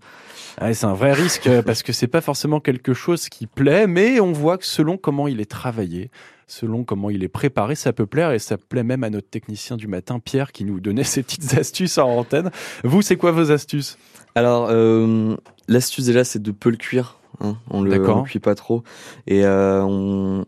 Ah, 0.56 0.72
c'est 0.72 0.86
un 0.86 0.94
vrai 0.94 1.12
risque 1.12 1.48
parce 1.66 1.82
que 1.82 1.92
c'est 1.92 2.06
pas 2.06 2.20
forcément 2.20 2.60
quelque 2.60 2.94
chose 2.94 3.28
qui 3.28 3.46
plaît, 3.46 3.86
mais 3.86 4.20
on 4.20 4.32
voit 4.32 4.56
que 4.56 4.66
selon 4.66 4.96
comment 4.96 5.28
il 5.28 5.40
est 5.40 5.50
travaillé, 5.50 6.10
selon 6.46 6.84
comment 6.84 7.10
il 7.10 7.24
est 7.24 7.28
préparé, 7.28 7.74
ça 7.74 7.92
peut 7.92 8.06
plaire 8.06 8.30
et 8.30 8.38
ça 8.38 8.56
plaît 8.56 8.84
même 8.84 9.02
à 9.02 9.10
notre 9.10 9.28
technicien 9.28 9.76
du 9.76 9.88
matin, 9.88 10.20
Pierre, 10.20 10.52
qui 10.52 10.64
nous 10.64 10.80
donnait 10.80 11.04
ses 11.04 11.24
petites 11.24 11.58
astuces 11.58 11.98
en 11.98 12.08
antenne. 12.08 12.50
Vous, 12.84 13.02
c'est 13.02 13.16
quoi 13.16 13.32
vos 13.32 13.50
astuces? 13.50 13.98
Alors 14.36 14.68
euh, 14.70 15.36
l'astuce 15.66 16.06
déjà, 16.06 16.22
c'est 16.22 16.40
de 16.40 16.52
peu 16.52 16.70
le 16.70 16.76
cuire. 16.76 17.18
Hein. 17.40 17.56
On 17.70 17.82
le, 17.82 18.08
on 18.08 18.22
le 18.22 18.22
cuit 18.24 18.38
pas 18.38 18.54
trop 18.54 18.82
et 19.26 19.44
euh, 19.44 19.82
on 19.82 20.44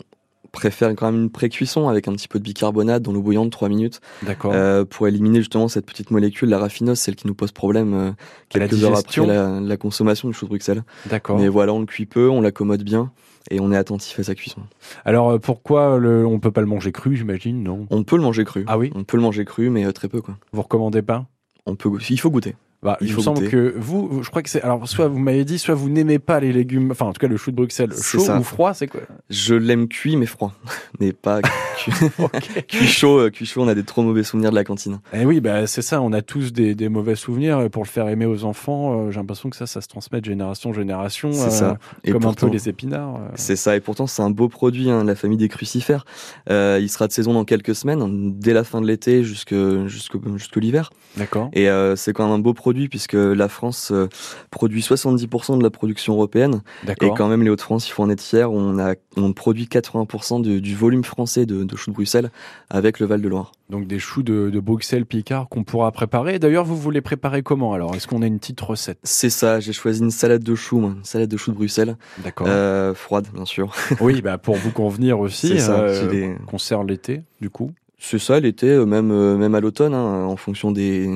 préfère 0.50 0.90
quand 0.94 1.10
même 1.10 1.22
une 1.22 1.30
pré-cuisson 1.30 1.88
avec 1.88 2.08
un 2.08 2.12
petit 2.12 2.28
peu 2.28 2.38
de 2.38 2.44
bicarbonate 2.44 3.02
dans 3.02 3.12
l'eau 3.12 3.22
bouillante 3.22 3.50
3 3.50 3.68
minutes 3.68 4.00
euh, 4.44 4.84
pour 4.84 5.08
éliminer 5.08 5.38
justement 5.38 5.68
cette 5.68 5.86
petite 5.86 6.10
molécule 6.10 6.48
la 6.48 6.58
raffinose 6.58 6.98
celle 6.98 7.16
qui 7.16 7.26
nous 7.26 7.34
pose 7.34 7.52
problème 7.52 7.94
euh, 7.94 8.12
quelques 8.48 8.82
heures 8.84 8.98
après 8.98 9.26
la, 9.26 9.60
la, 9.60 9.76
consommation 9.76 10.28
du 10.28 10.34
chou 10.34 10.46
de 10.46 10.50
Bruxelles. 10.50 10.82
D'accord. 11.06 11.38
Mais 11.38 11.48
voilà 11.48 11.72
on 11.72 11.80
le 11.80 11.86
cuit 11.86 12.06
peu 12.06 12.28
on 12.28 12.40
l'accommode 12.40 12.82
bien 12.82 13.12
et 13.50 13.60
on 13.60 13.72
est 13.72 13.76
attentif 13.76 14.18
à 14.18 14.24
sa 14.24 14.34
cuisson. 14.34 14.60
Alors 15.04 15.30
euh, 15.30 15.38
pourquoi 15.38 15.98
le, 15.98 16.26
on 16.26 16.38
peut 16.38 16.52
pas 16.52 16.60
le 16.60 16.66
manger 16.66 16.92
cru 16.92 17.16
j'imagine 17.16 17.62
non? 17.62 17.86
On 17.90 18.04
peut 18.04 18.16
le 18.16 18.22
manger 18.22 18.44
cru. 18.44 18.64
Ah 18.66 18.78
oui? 18.78 18.90
On 18.94 19.04
peut 19.04 19.16
le 19.16 19.22
manger 19.22 19.44
cru 19.44 19.70
mais 19.70 19.84
euh, 19.84 19.92
très 19.92 20.08
peu 20.08 20.20
quoi. 20.20 20.36
Vous 20.52 20.62
recommandez 20.62 21.02
pas? 21.02 21.26
On 21.66 21.76
peut 21.76 21.90
il 22.08 22.20
faut 22.20 22.30
goûter 22.30 22.56
bah, 22.82 22.96
il, 23.00 23.08
il 23.08 23.16
me 23.16 23.20
semble 23.20 23.48
que 23.48 23.74
vous, 23.76 24.22
je 24.22 24.30
crois 24.30 24.42
que 24.42 24.48
c'est. 24.48 24.62
Alors, 24.62 24.88
soit 24.88 25.08
vous 25.08 25.18
m'avez 25.18 25.44
dit, 25.44 25.58
soit 25.58 25.74
vous 25.74 25.90
n'aimez 25.90 26.18
pas 26.18 26.40
les 26.40 26.52
légumes, 26.52 26.90
enfin, 26.92 27.06
en 27.06 27.12
tout 27.12 27.20
cas, 27.20 27.28
le 27.28 27.36
chou 27.36 27.50
de 27.50 27.56
Bruxelles 27.56 27.92
chaud 27.92 28.20
ça. 28.20 28.38
ou 28.38 28.42
froid, 28.42 28.72
c'est 28.72 28.86
quoi? 28.86 29.02
Je 29.28 29.54
l'aime 29.54 29.86
cuit, 29.88 30.16
mais 30.16 30.26
froid. 30.26 30.52
mais 31.00 31.12
pas 31.12 31.42
cuit, 31.76 31.92
okay. 32.18 32.62
cuit 32.62 32.86
chaud. 32.86 33.18
Euh, 33.18 33.30
cuit 33.30 33.46
chaud, 33.46 33.62
on 33.62 33.68
a 33.68 33.74
des 33.74 33.84
trop 33.84 34.02
mauvais 34.02 34.22
souvenirs 34.22 34.50
de 34.50 34.54
la 34.54 34.64
cantine. 34.64 35.00
Eh 35.12 35.26
oui, 35.26 35.40
bah, 35.40 35.66
c'est 35.66 35.82
ça, 35.82 36.00
on 36.00 36.12
a 36.12 36.22
tous 36.22 36.52
des, 36.52 36.74
des, 36.74 36.88
mauvais 36.88 37.16
souvenirs. 37.16 37.68
Pour 37.70 37.82
le 37.82 37.88
faire 37.88 38.08
aimer 38.08 38.26
aux 38.26 38.44
enfants, 38.44 39.08
euh, 39.08 39.10
j'ai 39.10 39.20
l'impression 39.20 39.50
que 39.50 39.56
ça, 39.56 39.66
ça 39.66 39.80
se 39.80 39.88
transmet 39.88 40.20
de 40.20 40.26
génération 40.26 40.70
en 40.70 40.72
génération. 40.72 41.32
C'est 41.32 41.46
euh, 41.46 41.50
ça. 41.50 41.78
Et 42.04 42.12
comme 42.12 42.22
pourtant, 42.22 42.46
un 42.46 42.50
peu 42.50 42.54
les 42.56 42.68
épinards. 42.68 43.16
euh. 43.16 43.28
C'est 43.34 43.56
ça, 43.56 43.76
et 43.76 43.80
pourtant, 43.80 44.06
c'est 44.06 44.22
un 44.22 44.30
beau 44.30 44.48
produit, 44.48 44.90
hein, 44.90 45.04
la 45.04 45.14
famille 45.14 45.38
des 45.38 45.48
crucifères. 45.48 46.04
il 46.48 46.88
sera 46.88 47.06
de 47.06 47.12
saison 47.12 47.34
dans 47.34 47.44
quelques 47.44 47.74
semaines, 47.74 48.38
dès 48.38 48.52
la 48.52 48.64
fin 48.64 48.80
de 48.80 48.86
l'été 48.86 49.22
jusqu'au 49.22 49.86
jusqu 49.86 50.18
jusqu 50.36 50.60
l'hiver. 50.60 50.90
D'accord. 51.16 51.50
Et 51.52 51.68
c'est 51.96 52.12
quand 52.12 52.24
même 52.24 52.34
un 52.34 52.38
beau 52.38 52.54
produit, 52.54 52.69
puisque 52.88 53.14
la 53.14 53.48
France 53.48 53.90
euh, 53.92 54.09
produit 54.50 54.80
70% 54.80 55.59
de 55.59 55.62
la 55.62 55.70
production 55.70 56.14
européenne. 56.14 56.62
Et 57.00 57.11
quand 57.16 57.28
même, 57.28 57.42
les 57.42 57.50
Hauts-de-France, 57.50 57.88
il 57.88 57.92
faut 57.92 58.02
en 58.02 58.11
être 58.11 58.22
fier, 58.22 58.50
on, 58.50 58.78
a, 58.78 58.94
on 59.16 59.33
produit 59.33 59.64
80% 59.64 60.42
de, 60.42 60.59
du 60.59 60.74
volume 60.74 61.04
français 61.04 61.46
de, 61.46 61.64
de, 61.64 61.76
choux 61.76 61.90
de 61.90 61.96
Bruxelles 61.96 62.30
avec 62.68 63.00
le 63.00 63.06
Val-de-Loire. 63.06 63.52
Donc 63.68 63.87
des 63.87 63.98
choux 63.98 64.22
de, 64.22 64.50
de 64.50 64.61
Bruxelles 64.61 65.06
Picard 65.06 65.48
qu'on 65.48 65.64
pourra 65.64 65.92
préparer. 65.92 66.38
D'ailleurs, 66.38 66.64
vous 66.64 66.76
voulez 66.76 67.00
préparer 67.00 67.42
comment 67.42 67.72
alors? 67.72 67.94
Est-ce 67.94 68.06
qu'on 68.06 68.22
a 68.22 68.26
une 68.26 68.38
petite 68.38 68.61
recette? 68.61 68.98
C'est 69.04 69.30
ça, 69.30 69.61
j'ai 69.61 69.72
choisi 69.72 70.00
une 70.00 70.11
salade 70.11 70.42
de 70.42 70.54
choux, 70.54 70.80
une 70.80 71.04
salade 71.04 71.28
de 71.28 71.37
choux 71.37 71.52
de 71.52 71.56
Bruxelles. 71.56 71.96
D'accord. 72.24 72.46
Euh, 72.48 72.94
froide, 72.94 73.28
bien 73.33 73.44
sûr. 73.44 73.74
oui, 74.00 74.22
bah 74.22 74.38
pour 74.38 74.56
vous 74.56 74.72
convenir 74.72 75.20
aussi. 75.20 75.61
Ça. 75.61 75.80
Euh, 75.80 76.09
des... 76.09 76.37
Qu'on 76.46 76.59
sert 76.59 76.85
l'été, 76.85 77.22
du 77.40 77.50
coup. 77.50 77.72
C'est 77.98 78.18
ça, 78.18 78.40
l'été, 78.40 78.85
même, 78.87 79.37
même 79.37 79.54
à 79.54 79.61
l'automne, 79.61 79.92
hein, 79.92 80.24
en 80.24 80.37
fonction 80.37 80.72
des, 80.72 81.06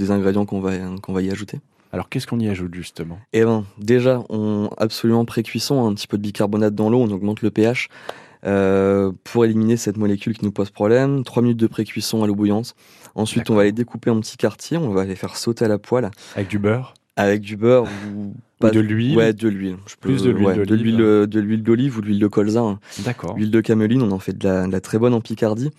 des 0.00 0.10
ingrédients 0.10 0.46
qu'on 0.46 0.60
va, 0.60 0.72
qu'on 1.02 1.12
va 1.12 1.22
y 1.22 1.30
ajouter. 1.30 1.60
Alors 1.92 2.08
qu'est-ce 2.08 2.26
qu'on 2.26 2.38
y 2.40 2.48
ajoute 2.48 2.72
justement? 2.74 3.18
Eh 3.32 3.44
ben, 3.44 3.64
déjà, 3.78 4.22
on 4.28 4.68
absolument 4.78 5.24
pré-cuisson, 5.24 5.86
un 5.88 5.94
petit 5.94 6.06
peu 6.06 6.16
de 6.18 6.22
bicarbonate 6.22 6.74
dans 6.74 6.88
l'eau, 6.88 7.00
on 7.00 7.10
augmente 7.10 7.42
le 7.42 7.50
pH 7.50 7.88
euh, 8.46 9.12
pour 9.24 9.44
éliminer 9.44 9.76
cette 9.76 9.96
molécule 9.96 10.36
qui 10.38 10.44
nous 10.44 10.52
pose 10.52 10.70
problème. 10.70 11.24
3 11.24 11.42
minutes 11.42 11.58
de 11.58 11.66
pré-cuisson 11.66 12.22
à 12.22 12.26
l'eau 12.26 12.34
bouillante. 12.34 12.74
Ensuite, 13.16 13.50
on 13.50 13.54
va 13.54 13.64
les 13.64 13.72
découper 13.72 14.08
en 14.10 14.20
petits 14.20 14.36
quartiers, 14.36 14.76
on 14.78 14.90
va 14.90 15.04
les 15.04 15.16
faire 15.16 15.36
sauter 15.36 15.64
à 15.64 15.68
la 15.68 15.78
poêle. 15.78 16.10
Avec 16.36 16.48
du 16.48 16.58
beurre? 16.60 16.94
Avec 17.16 17.40
du 17.42 17.56
beurre 17.56 17.84
ou, 18.14 18.32
Ou 18.64 18.70
de 18.70 18.80
l'huile? 18.80 19.16
Ouais, 19.16 19.32
de 19.32 19.48
l'huile. 19.48 19.76
Plus 20.00 20.22
de 20.22 20.30
l'huile 20.30 20.46
ouais, 20.46 20.64
d'olive. 20.64 21.00
euh, 21.00 21.26
de 21.26 21.40
l'huile 21.40 21.62
d'olive 21.64 21.98
ou 21.98 22.00
de 22.02 22.06
l'huile 22.06 22.20
de 22.20 22.28
colza. 22.28 22.60
hein. 22.60 22.78
D'accord. 23.00 23.36
L'huile 23.36 23.50
de 23.50 23.60
cameline, 23.60 24.00
on 24.02 24.12
en 24.12 24.20
fait 24.20 24.38
de 24.38 24.46
la, 24.48 24.66
de 24.66 24.72
la 24.72 24.80
très 24.80 24.98
bonne 24.98 25.12
en 25.12 25.20
Picardie. 25.20 25.70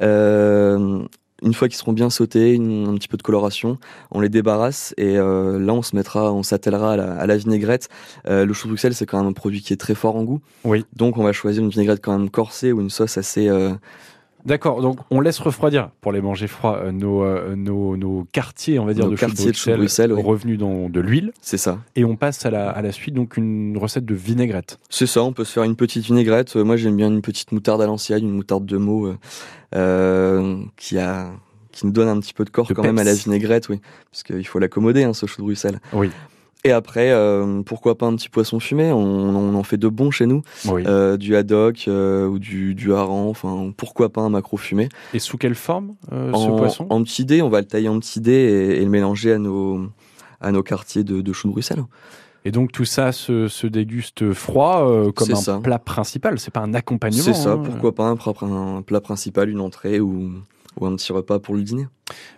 Euh, 0.00 1.02
une 1.42 1.54
fois 1.54 1.68
qu'ils 1.68 1.76
seront 1.78 1.92
bien 1.92 2.10
sautés, 2.10 2.52
une- 2.52 2.86
un 2.88 2.94
petit 2.94 3.08
peu 3.08 3.16
de 3.16 3.22
coloration, 3.22 3.78
on 4.10 4.20
les 4.20 4.28
débarrasse 4.28 4.94
et 4.96 5.16
euh, 5.18 5.58
là 5.58 5.72
on 5.74 5.82
se 5.82 5.94
mettra, 5.96 6.32
on 6.32 6.42
s'attellera 6.42 6.92
à 6.92 6.96
la, 6.96 7.12
à 7.14 7.26
la 7.26 7.36
vinaigrette. 7.36 7.88
Euh, 8.28 8.44
le 8.44 8.52
chou 8.52 8.66
de 8.68 8.72
Bruxelles 8.72 8.94
c'est 8.94 9.06
quand 9.06 9.18
même 9.18 9.28
un 9.28 9.32
produit 9.32 9.60
qui 9.62 9.72
est 9.72 9.76
très 9.76 9.94
fort 9.94 10.16
en 10.16 10.24
goût. 10.24 10.40
Oui. 10.64 10.84
Donc 10.96 11.16
on 11.18 11.22
va 11.24 11.32
choisir 11.32 11.62
une 11.62 11.70
vinaigrette 11.70 12.00
quand 12.02 12.16
même 12.18 12.30
corsée 12.30 12.72
ou 12.72 12.80
une 12.80 12.90
sauce 12.90 13.16
assez. 13.18 13.48
euh, 13.48 13.72
D'accord, 14.44 14.80
donc 14.80 14.98
on 15.10 15.20
laisse 15.20 15.38
refroidir 15.38 15.90
pour 16.00 16.12
les 16.12 16.20
manger 16.20 16.46
froids 16.46 16.78
euh, 16.78 16.92
nos, 16.92 17.22
euh, 17.22 17.54
nos, 17.56 17.96
nos 17.96 18.26
quartiers, 18.32 18.78
on 18.78 18.84
va 18.86 18.94
dire, 18.94 19.04
Nos 19.04 19.12
de 19.12 19.16
quartiers 19.16 19.52
de 19.52 19.76
Bruxelles, 19.76 20.12
oui. 20.12 20.22
revenus 20.22 20.58
dans 20.58 20.88
de 20.88 21.00
l'huile. 21.00 21.32
C'est 21.40 21.58
ça. 21.58 21.78
Et 21.96 22.04
on 22.04 22.16
passe 22.16 22.44
à 22.46 22.50
la, 22.50 22.70
à 22.70 22.80
la 22.82 22.92
suite 22.92 23.14
donc 23.14 23.36
une 23.36 23.76
recette 23.76 24.04
de 24.04 24.14
vinaigrette. 24.14 24.78
C'est 24.88 25.06
ça, 25.06 25.22
on 25.22 25.32
peut 25.32 25.44
se 25.44 25.52
faire 25.52 25.64
une 25.64 25.76
petite 25.76 26.04
vinaigrette. 26.04 26.56
Euh, 26.56 26.64
Moi, 26.64 26.76
j'aime 26.76 26.96
bien 26.96 27.08
une 27.08 27.22
petite 27.22 27.52
moutarde 27.52 27.82
à 27.82 27.86
l'ancienne, 27.86 28.24
une 28.24 28.32
moutarde 28.32 28.64
de 28.64 28.76
mots 28.78 29.12
euh, 29.74 30.62
qui 30.76 30.98
a 30.98 31.30
qui 31.72 31.86
nous 31.86 31.92
donne 31.92 32.08
un 32.08 32.18
petit 32.18 32.34
peu 32.34 32.44
de 32.44 32.50
corps 32.50 32.66
De 32.66 32.74
quand 32.74 32.82
même 32.82 32.98
à 32.98 33.04
la 33.04 33.14
vinaigrette, 33.14 33.68
oui, 33.68 33.80
parce 34.10 34.24
qu'il 34.24 34.44
faut 34.44 34.58
l'accommoder, 34.58 35.04
hein, 35.04 35.12
ce 35.14 35.26
chou 35.26 35.40
de 35.42 35.46
Bruxelles. 35.46 35.78
Oui. 35.92 36.10
Et 36.64 36.72
après, 36.72 37.10
euh, 37.10 37.62
pourquoi 37.62 37.96
pas 37.96 38.06
un 38.06 38.14
petit 38.16 38.28
poisson 38.28 38.60
fumé? 38.60 38.92
On, 38.92 38.98
on 38.98 39.54
en 39.54 39.62
fait 39.62 39.78
de 39.78 39.88
bons 39.88 40.10
chez 40.10 40.26
nous, 40.26 40.42
Oui. 40.66 40.82
Euh, 40.86 41.16
du 41.16 41.34
haddock 41.34 41.86
euh, 41.88 42.26
ou 42.26 42.38
du, 42.38 42.74
du 42.74 42.92
hareng. 42.92 43.28
Enfin, 43.30 43.72
pourquoi 43.76 44.10
pas 44.10 44.20
un 44.20 44.28
macro 44.28 44.58
fumé 44.58 44.88
Et 45.14 45.18
sous 45.20 45.38
quelle 45.38 45.54
forme 45.54 45.94
euh, 46.12 46.30
ce 46.32 46.36
en, 46.36 46.56
poisson? 46.56 46.86
en 46.90 47.02
petits 47.02 47.24
dés, 47.24 47.40
on 47.40 47.48
va 47.48 47.60
le 47.60 47.66
tailler 47.66 47.88
en 47.88 47.98
petits 47.98 48.20
dés 48.20 48.32
et, 48.32 48.76
et 48.80 48.84
le 48.84 48.90
mélanger 48.90 49.32
à 49.32 49.38
nos 49.38 49.86
à 50.42 50.52
nos 50.52 50.62
quartiers 50.62 51.04
de, 51.04 51.20
de 51.22 51.32
chou 51.32 51.48
de 51.48 51.52
Bruxelles. 51.52 51.82
Et 52.46 52.50
donc 52.50 52.72
tout 52.72 52.86
ça 52.86 53.12
se, 53.12 53.48
se 53.48 53.66
déguste 53.66 54.32
froid 54.32 54.86
euh, 54.88 55.12
comme 55.12 55.32
un 55.32 55.36
ça. 55.36 55.60
plat 55.62 55.78
principal. 55.78 56.38
C'est 56.38 56.50
pas 56.50 56.60
un 56.60 56.72
accompagnement. 56.72 57.22
C'est 57.22 57.34
ça, 57.34 57.52
hein. 57.52 57.62
pourquoi 57.62 57.94
pas 57.94 58.04
un, 58.04 58.16
un 58.76 58.82
plat 58.82 59.00
principal, 59.02 59.50
une 59.50 59.60
entrée 59.60 60.00
ou, 60.00 60.30
ou 60.78 60.86
un 60.86 60.94
petit 60.96 61.12
repas 61.12 61.38
pour 61.38 61.54
le 61.54 61.62
dîner? 61.62 61.86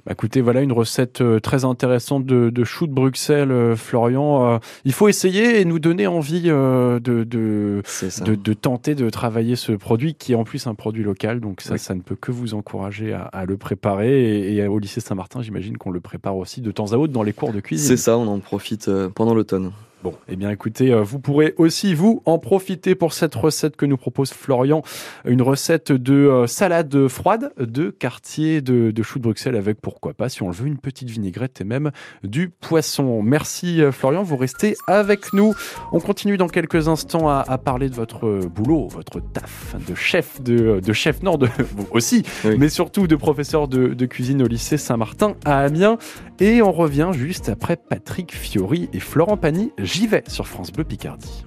Bah, 0.04 0.12
écoutez, 0.12 0.40
voilà 0.40 0.60
une 0.60 0.72
recette 0.72 1.20
euh, 1.22 1.38
très 1.40 1.64
intéressante 1.64 2.26
de, 2.26 2.50
de 2.50 2.64
chou 2.64 2.86
de 2.86 2.92
Bruxelles, 2.92 3.50
euh, 3.50 3.74
Florian. 3.76 4.54
Euh, 4.54 4.58
il 4.84 4.92
faut 4.92 5.08
essayer 5.08 5.60
et 5.60 5.64
nous 5.64 5.78
donner 5.78 6.06
envie 6.06 6.42
de, 6.42 6.98
de, 6.98 7.82
ça. 7.84 8.24
de, 8.24 8.34
de 8.34 8.52
tenter 8.52 8.94
de 8.94 9.08
travailler 9.10 9.56
ce 9.56 9.72
produit 9.72 10.14
qui 10.14 10.32
est 10.32 10.34
en 10.34 10.44
plus 10.44 10.66
un 10.66 10.74
produit 10.74 11.02
local. 11.04 11.40
Donc 11.40 11.60
ça, 11.62 11.74
Oui. 11.74 11.78
ça 11.78 11.94
ne 11.94 12.00
peut 12.00 12.16
que 12.16 12.30
vous 12.32 12.52
encourager 12.54 13.12
à, 13.14 13.22
à 13.22 13.44
le 13.46 13.56
préparer. 13.56 14.40
Et, 14.50 14.56
et 14.56 14.66
au 14.66 14.78
lycée 14.78 15.00
Saint-Martin, 15.00 15.40
j'imagine 15.42 15.78
qu'on 15.78 15.90
le 15.90 16.00
prépare 16.00 16.36
aussi 16.36 16.60
de 16.60 16.70
temps 16.70 16.92
à 16.92 16.96
autre 16.96 17.12
dans 17.12 17.22
les 17.22 17.32
cours 17.32 17.52
de 17.52 17.60
cuisine. 17.60 17.86
C'est 17.86 17.96
ça, 17.96 18.18
on 18.18 18.26
en 18.26 18.40
profite 18.40 18.90
pendant 19.14 19.34
l'automne. 19.34 19.72
Bon, 20.02 20.14
eh 20.26 20.34
bien 20.34 20.50
écoutez, 20.50 20.92
euh, 20.92 21.02
vous 21.02 21.20
pourrez 21.20 21.54
aussi 21.58 21.94
vous 21.94 22.22
en 22.24 22.40
profiter 22.40 22.96
pour 22.96 23.12
cette 23.12 23.36
recette 23.36 23.76
que 23.76 23.86
nous 23.86 23.96
propose 23.96 24.32
Florian, 24.32 24.82
une 25.24 25.42
recette 25.42 25.92
de 25.92 26.14
euh, 26.14 26.46
salade 26.48 27.06
froide 27.06 27.52
de 27.56 27.90
quartier 27.90 28.62
de, 28.62 28.90
de 28.90 29.02
chou 29.04 29.20
de 29.20 29.22
Bruxelles 29.22 29.54
avec 29.54 29.80
pourquoi 29.80 30.12
pas, 30.12 30.28
si 30.28 30.42
on 30.42 30.48
le 30.48 30.54
veut, 30.54 30.66
une 30.66 30.78
petite 30.78 31.08
vinaigrette 31.08 31.60
et 31.60 31.64
même 31.64 31.92
du 32.24 32.48
poisson. 32.48 33.22
Merci 33.22 33.80
euh, 33.80 33.92
Florian, 33.92 34.24
vous 34.24 34.36
restez 34.36 34.74
avec 34.88 35.32
nous. 35.34 35.54
On 35.92 36.00
continue 36.00 36.36
dans 36.36 36.48
quelques 36.48 36.88
instants 36.88 37.28
à, 37.28 37.44
à 37.46 37.56
parler 37.58 37.88
de 37.88 37.94
votre 37.94 38.40
boulot, 38.46 38.88
votre 38.88 39.20
taf 39.20 39.76
de 39.88 39.94
chef, 39.94 40.42
de, 40.42 40.80
de 40.80 40.92
chef 40.92 41.22
nord 41.22 41.38
de, 41.38 41.46
vous 41.76 41.86
aussi, 41.92 42.24
mais 42.58 42.70
surtout 42.70 43.06
de 43.06 43.14
professeur 43.14 43.68
de, 43.68 43.94
de 43.94 44.06
cuisine 44.06 44.42
au 44.42 44.48
lycée 44.48 44.78
Saint-Martin 44.78 45.36
à 45.44 45.60
Amiens. 45.60 45.96
Et 46.40 46.60
on 46.60 46.72
revient 46.72 47.10
juste 47.12 47.48
après 47.48 47.76
Patrick 47.76 48.34
Fiori 48.34 48.88
et 48.92 48.98
Florent 48.98 49.36
Pagny. 49.36 49.70
J'y 49.92 50.06
vais 50.06 50.24
sur 50.26 50.48
France 50.48 50.72
Bleu 50.72 50.84
Picardie. 50.84 51.44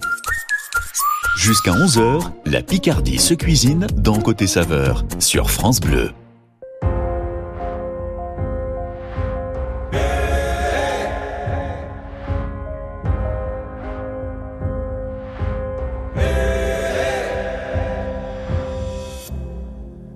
Jusqu'à 1.35 1.71
11h, 1.71 2.29
la 2.45 2.61
Picardie 2.61 3.17
se 3.17 3.33
cuisine 3.33 3.87
dans 3.95 4.19
Côté 4.21 4.45
Saveur 4.45 5.03
sur 5.17 5.49
France 5.49 5.79
Bleu. 5.79 6.11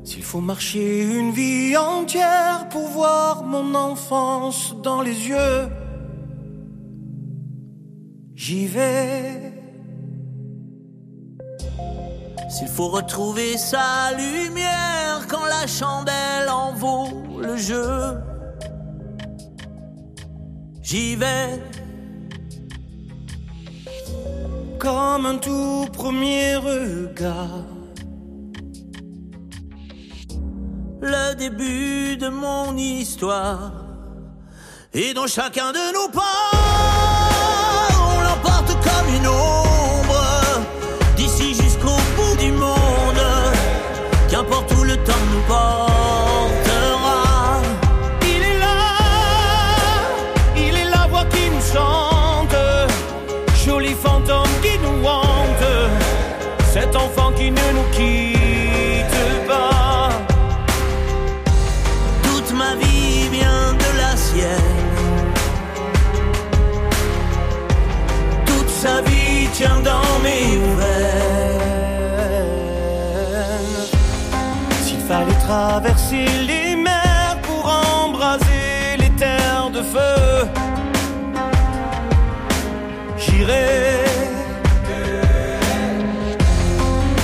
S'il 0.03 0.21
faut 0.21 0.39
marcher 0.39 1.01
une 1.01 1.31
vie 1.31 1.75
entière 1.75 2.69
pour 2.69 2.89
voir 2.89 3.43
mon 3.43 3.73
enfance 3.73 4.75
dans 4.83 5.01
les 5.01 5.29
yeux, 5.29 5.67
j'y 8.39 8.67
vais. 8.67 9.53
S'il 12.49 12.69
faut 12.69 12.87
retrouver 12.87 13.57
sa 13.57 14.11
lumière 14.17 15.27
quand 15.27 15.45
la 15.45 15.67
chandelle 15.67 16.49
en 16.49 16.73
vaut 16.73 17.09
le 17.37 17.57
jeu, 17.57 18.17
j'y 20.81 21.15
vais. 21.17 21.61
Comme 24.79 25.25
un 25.25 25.37
tout 25.37 25.87
premier 25.91 26.55
regard. 26.55 27.65
le 31.01 31.33
début 31.35 32.17
de 32.17 32.27
mon 32.27 32.75
histoire. 32.77 33.71
Et 34.93 35.13
dans 35.13 35.27
chacun 35.27 35.71
de 35.71 35.93
nos 35.93 36.09
pas, 36.09 37.18
une 39.15 39.29
d'ici 41.15 41.53
jusqu'au 41.53 41.97
bout 42.15 42.35
du 42.37 42.51
monde, 42.51 43.23
qu'importe 44.29 44.71
où 44.79 44.83
le 44.83 44.95
temps 44.97 45.25
nous 45.31 45.41
portera. 45.47 45.88
Fallait 75.09 75.41
traverser 75.47 76.27
les 76.45 76.75
mers 76.75 77.35
pour 77.41 77.65
embraser 77.65 78.95
les 78.99 79.09
terres 79.23 79.71
de 79.73 79.81
feu, 79.81 80.47
j'irai. 83.17 84.05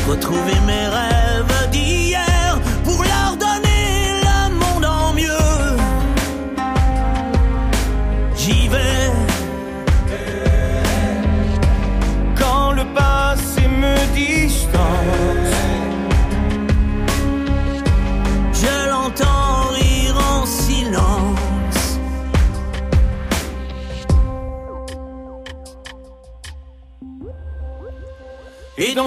Retrouver 0.10 0.58
mes 0.66 0.88
rêves 0.96 1.15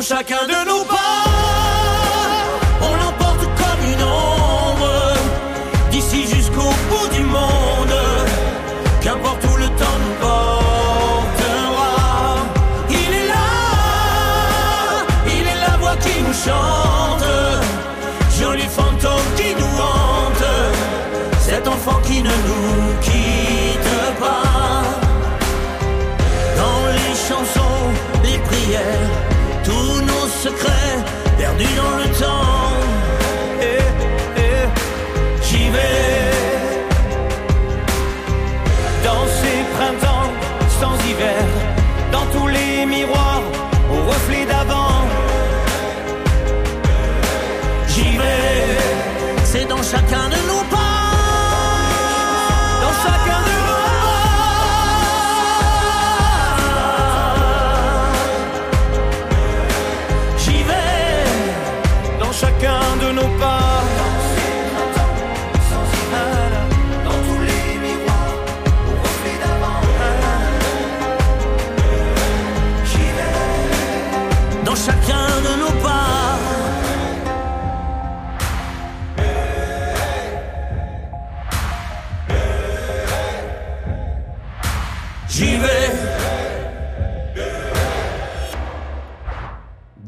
Chacun 0.01 0.47
de 0.47 0.65
nos 0.67 0.85
pas, 0.85 1.25
on 2.81 2.95
l'emporte 2.97 3.43
comme 3.43 3.83
une 3.93 4.03
ombre, 4.03 5.15
d'ici 5.91 6.27
jusqu'au 6.27 6.71
bout 6.89 7.09
du 7.13 7.23
monde, 7.25 7.99
qu'importe 9.03 9.45
où 9.45 9.57
le 9.57 9.67
temps 9.67 9.99
nous 10.01 10.15
portera. 10.21 11.91
Il 12.89 13.15
est 13.15 13.27
là, 13.27 13.51
il 15.27 15.47
est 15.47 15.61
la 15.69 15.77
voix 15.79 15.97
qui 15.97 16.23
nous 16.23 16.33
chante, 16.33 17.25
joli 18.41 18.69
fantôme 18.69 19.29
qui 19.37 19.55
nous 19.61 19.79
hante, 19.83 20.47
cet 21.41 21.69
enfant 21.69 22.01
qui 22.05 22.23
ne 22.23 22.31
nous 22.31 23.01
quitte 23.03 23.28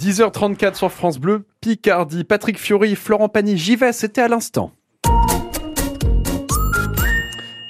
10h34 0.01 0.77
sur 0.77 0.91
France 0.91 1.19
Bleu, 1.19 1.45
Picardie, 1.61 2.25
Patrick 2.25 2.59
Fiori, 2.59 2.97
Florent 2.97 3.29
Pagny, 3.29 3.59
j'y 3.59 3.77
vais, 3.77 3.93
c'était 3.93 4.23
à 4.23 4.29
l'instant. 4.29 4.73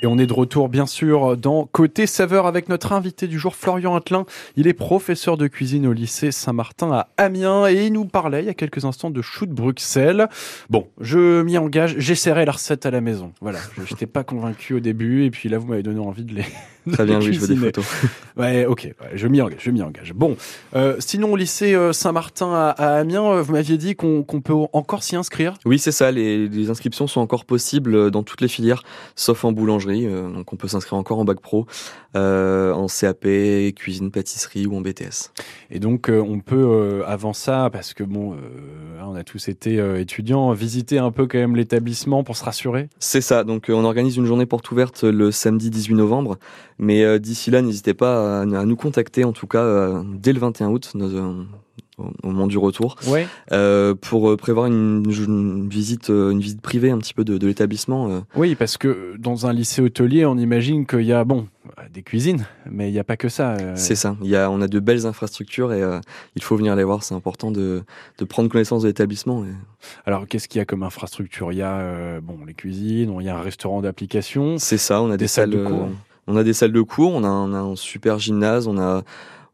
Et 0.02 0.06
on 0.06 0.16
est 0.16 0.28
de 0.28 0.32
retour, 0.32 0.68
bien 0.68 0.86
sûr, 0.86 1.36
dans 1.36 1.66
Côté 1.66 2.06
Saveur 2.06 2.46
avec 2.46 2.68
notre 2.68 2.92
invité 2.92 3.26
du 3.26 3.36
jour, 3.36 3.56
Florian 3.56 3.96
Attelin. 3.96 4.26
Il 4.54 4.68
est 4.68 4.74
professeur 4.74 5.36
de 5.36 5.48
cuisine 5.48 5.88
au 5.88 5.92
lycée 5.92 6.30
Saint-Martin 6.30 6.92
à 6.92 7.08
Amiens 7.16 7.66
et 7.68 7.86
il 7.86 7.92
nous 7.92 8.04
parlait 8.04 8.44
il 8.44 8.46
y 8.46 8.48
a 8.48 8.54
quelques 8.54 8.84
instants 8.84 9.10
de 9.10 9.20
chou 9.22 9.46
de 9.46 9.52
Bruxelles. 9.52 10.28
Bon, 10.70 10.86
je 11.00 11.42
m'y 11.42 11.58
engage, 11.58 11.96
j'essaierai 11.98 12.44
la 12.44 12.52
recette 12.52 12.86
à 12.86 12.92
la 12.92 13.00
maison. 13.00 13.32
Voilà, 13.40 13.58
je 13.76 13.92
n'étais 13.92 14.06
pas 14.06 14.22
convaincu 14.22 14.74
au 14.74 14.80
début 14.80 15.24
et 15.24 15.32
puis 15.32 15.48
là, 15.48 15.58
vous 15.58 15.66
m'avez 15.66 15.82
donné 15.82 15.98
envie 15.98 16.24
de 16.24 16.34
les. 16.34 16.44
Très 16.92 17.04
bien, 17.04 17.18
oui, 17.18 17.32
je 17.32 17.40
veux 17.40 17.48
des 17.48 17.56
photos. 17.56 17.84
Ouais, 18.36 18.64
ok, 18.64 18.84
ouais, 18.84 19.10
je 19.14 19.28
m'y 19.28 19.42
engage, 19.42 19.60
je 19.60 19.70
m'y 19.70 19.82
engage. 19.82 20.14
Bon, 20.14 20.34
euh, 20.74 20.96
sinon 20.98 21.32
au 21.32 21.36
lycée 21.36 21.74
euh, 21.74 21.92
Saint-Martin 21.92 22.54
à, 22.54 22.70
à 22.70 22.94
Amiens, 23.00 23.24
euh, 23.32 23.42
vous 23.42 23.52
m'aviez 23.52 23.76
dit 23.76 23.96
qu'on 23.96 24.22
peut 24.22 24.54
encore 24.72 25.02
s'y 25.02 25.14
inscrire. 25.14 25.54
Oui, 25.66 25.78
c'est 25.78 25.92
ça. 25.92 26.10
Les, 26.10 26.48
les 26.48 26.70
inscriptions 26.70 27.06
sont 27.06 27.20
encore 27.20 27.44
possibles 27.44 28.10
dans 28.10 28.22
toutes 28.22 28.40
les 28.40 28.48
filières, 28.48 28.82
sauf 29.14 29.44
en 29.44 29.52
boulangerie. 29.52 30.06
euh, 30.06 30.30
donc, 30.30 30.50
on 30.54 30.56
peut 30.56 30.68
s'inscrire 30.68 30.98
encore 30.98 31.18
en 31.18 31.26
bac 31.26 31.40
pro, 31.40 31.66
euh, 32.16 32.72
en 32.72 32.86
CAP, 32.86 33.26
cuisine, 33.76 34.10
pâtisserie 34.10 34.66
ou 34.66 34.74
en 34.76 34.80
BTS. 34.80 35.32
Et 35.70 35.80
donc 35.80 36.10
on 36.10 36.40
peut 36.40 37.02
avant 37.06 37.34
ça, 37.34 37.68
parce 37.70 37.92
que 37.92 38.04
bon, 38.04 38.32
euh, 38.32 39.02
on 39.04 39.16
a 39.16 39.24
tous 39.24 39.48
été 39.48 39.76
étudiants, 40.00 40.52
visiter 40.52 40.98
un 40.98 41.10
peu 41.10 41.26
quand 41.26 41.38
même 41.38 41.56
l'établissement 41.56 42.24
pour 42.24 42.36
se 42.36 42.44
rassurer. 42.44 42.88
C'est 43.00 43.20
ça. 43.20 43.44
Donc, 43.44 43.66
on 43.68 43.84
organise 43.84 44.16
une 44.16 44.24
journée 44.26 44.46
porte 44.46 44.70
ouverte 44.70 45.04
le 45.04 45.30
samedi 45.30 45.68
18 45.68 45.94
novembre. 45.94 46.38
Mais 46.82 47.04
euh, 47.04 47.18
d'ici 47.18 47.50
là, 47.50 47.60
n'hésitez 47.62 47.94
pas 47.94 48.38
à, 48.38 48.40
à 48.40 48.64
nous 48.64 48.76
contacter, 48.76 49.22
en 49.24 49.32
tout 49.32 49.46
cas, 49.46 49.62
euh, 49.62 50.02
dès 50.14 50.32
le 50.32 50.40
21 50.40 50.68
août, 50.70 50.90
nos- 50.94 51.14
euh, 51.14 51.44
au 52.22 52.28
moment 52.28 52.46
du 52.46 52.56
retour, 52.56 52.96
Ouais. 53.08 53.26
euh, 53.52 53.94
pour 53.94 54.34
prévoir 54.38 54.64
une, 54.66 55.04
une 55.06 55.68
visite, 55.68 56.08
une 56.08 56.40
visite 56.40 56.62
privée 56.62 56.90
un 56.90 56.96
petit 56.96 57.12
peu 57.12 57.24
de, 57.24 57.36
de 57.36 57.46
l'établissement. 57.46 58.22
Oui, 58.34 58.54
parce 58.54 58.78
que 58.78 59.14
dans 59.18 59.46
un 59.46 59.52
lycée 59.52 59.82
hôtelier, 59.82 60.24
on 60.24 60.38
imagine 60.38 60.86
qu'il 60.86 61.02
y 61.02 61.12
a 61.12 61.22
bon 61.24 61.46
des 61.92 62.02
cuisines, 62.02 62.46
mais 62.70 62.88
il 62.88 62.92
n'y 62.92 62.98
a 62.98 63.04
pas 63.04 63.18
que 63.18 63.28
ça. 63.28 63.58
C'est 63.76 63.96
ça. 63.96 64.16
Il 64.22 64.28
y 64.30 64.36
a, 64.36 64.50
on 64.50 64.62
a 64.62 64.68
de 64.68 64.80
belles 64.80 65.04
infrastructures 65.04 65.74
et 65.74 65.82
euh, 65.82 66.00
il 66.36 66.42
faut 66.42 66.56
venir 66.56 66.74
les 66.74 66.84
voir. 66.84 67.02
C'est 67.02 67.14
important 67.14 67.50
de, 67.50 67.82
de 68.18 68.24
prendre 68.24 68.48
connaissance 68.48 68.80
de 68.82 68.88
l'établissement. 68.88 69.44
et- 69.44 69.48
Alors 70.06 70.26
qu'est-ce 70.26 70.48
qu'il 70.48 70.58
y 70.58 70.62
a 70.62 70.64
comme 70.64 70.82
infrastructure? 70.82 71.52
Il 71.52 71.58
y 71.58 71.62
a 71.62 71.74
euh, 71.80 72.20
bon 72.22 72.38
les 72.46 72.54
cuisines, 72.54 73.14
il 73.20 73.26
y 73.26 73.28
a 73.28 73.36
un 73.36 73.42
restaurant 73.42 73.82
d'application. 73.82 74.56
C'est 74.56 74.78
ça. 74.78 75.02
On 75.02 75.08
a 75.08 75.18
des, 75.18 75.24
Des 75.24 75.28
salles 75.28 75.50
de 75.50 75.62
cours. 75.66 75.88
On 76.30 76.36
a 76.36 76.44
des 76.44 76.52
salles 76.52 76.72
de 76.72 76.80
cours. 76.80 77.12
On 77.12 77.24
a, 77.24 77.28
un 77.28 77.76
super 77.76 78.18
gymnase. 78.18 78.68
On 78.68 78.78
a, 78.78 79.02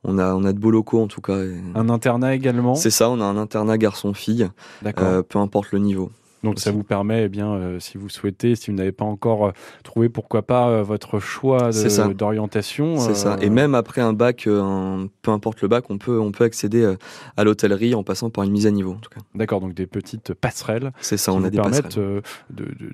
on 0.05 0.19
a, 0.19 0.35
on 0.35 0.45
a 0.45 0.53
de 0.53 0.59
beaux 0.59 0.71
locaux 0.71 1.01
en 1.03 1.07
tout 1.07 1.23
cas. 1.23 1.39
Un 1.75 1.89
internat 1.89 2.35
également? 2.35 2.75
C'est 2.75 2.91
ça. 2.91 3.09
On 3.09 3.21
a 3.21 3.25
un 3.25 3.39
internat 3.39 3.79
garçon-fille. 3.79 4.51
D'accord. 4.83 5.09
euh, 5.09 5.23
peu 5.23 5.39
importe 5.39 5.73
le 5.73 5.79
niveau. 5.79 6.11
Donc 6.47 6.59
ça 6.61 6.71
vous 6.71 6.83
permet, 6.85 7.25
eh 7.25 7.29
bien, 7.29 7.53
euh, 7.53 7.81
si 7.81 7.99
vous 7.99 8.09
souhaitez, 8.09 8.55
si 8.57 8.71
vous 8.71 8.77
n'avez 8.77 8.93
pas 8.93 9.05
encore 9.05 9.47
euh, 9.47 9.51
trouvé, 9.83 10.09
pourquoi 10.09 10.43
pas 10.43 10.69
euh, 10.69 10.83
votre 10.83 11.19
choix 11.19 11.71
d'orientation. 12.15 12.99
C'est 12.99 13.15
ça. 13.15 13.37
Et 13.41 13.51
même 13.51 13.75
après 13.75 14.01
un 14.01 14.13
bac, 14.13 14.47
un- 14.47 15.09
peu 15.23 15.31
importe 15.31 15.61
le 15.63 15.69
bac, 15.69 15.85
on 15.91 15.99
peut, 15.99 16.19
on 16.21 16.33
peut 16.33 16.45
accéder 16.45 16.95
à 17.37 17.45
l'hôtellerie 17.45 17.95
en 17.95 18.03
passant 18.03 18.31
par 18.31 18.45
une 18.45 18.51
mise 18.53 18.67
à 18.67 18.71
niveau. 18.71 18.93
En 18.93 18.97
tout 18.99 19.11
cas. 19.11 19.21
D'accord, 19.35 19.61
donc 19.61 19.75
des 19.75 19.87
petites 19.87 20.35
passerelles. 20.35 20.93
C'est 21.01 21.17
ça. 21.17 21.33
qui 21.33 21.39
On 21.39 21.45
a 21.45 21.51
des 21.51 21.57
permettent 21.59 21.99
de, 21.99 22.23
de, 22.51 22.65
de, 22.65 22.91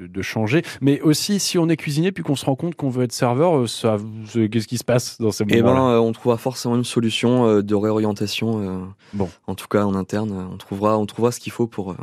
de- 0.00 0.06
de 0.06 0.22
changer. 0.22 0.62
Mais 0.80 1.00
aussi, 1.02 1.38
si 1.40 1.58
on 1.58 1.68
est 1.68 1.76
cuisinier 1.76 2.12
puis 2.12 2.22
qu'on 2.22 2.36
se 2.36 2.44
rend 2.46 2.56
compte 2.56 2.74
qu'on 2.74 2.88
veut 2.90 3.04
être 3.04 3.12
serveur, 3.12 3.68
ça, 3.68 3.96
qu'est-ce 4.32 4.66
qui 4.68 4.78
se 4.78 4.84
passe 4.84 5.18
dans 5.20 5.30
ces 5.30 5.44
Eh 5.48 5.62
moments-là? 5.62 5.80
ben, 5.80 5.88
euh, 5.96 5.98
on 6.00 6.12
trouvera 6.12 6.36
forcément 6.38 6.76
une 6.76 6.84
solution 6.84 7.60
de 7.62 7.74
réorientation. 7.74 8.88
Bon. 9.12 9.28
En 9.46 9.54
tout 9.54 9.68
cas, 9.68 9.84
en 9.84 9.94
interne, 9.94 10.48
on 10.52 10.56
trouvera, 10.56 10.98
on 10.98 11.06
trouvera 11.06 11.32
ce 11.32 11.40
qu'il 11.40 11.52
faut 11.52 11.66
pour. 11.66 11.94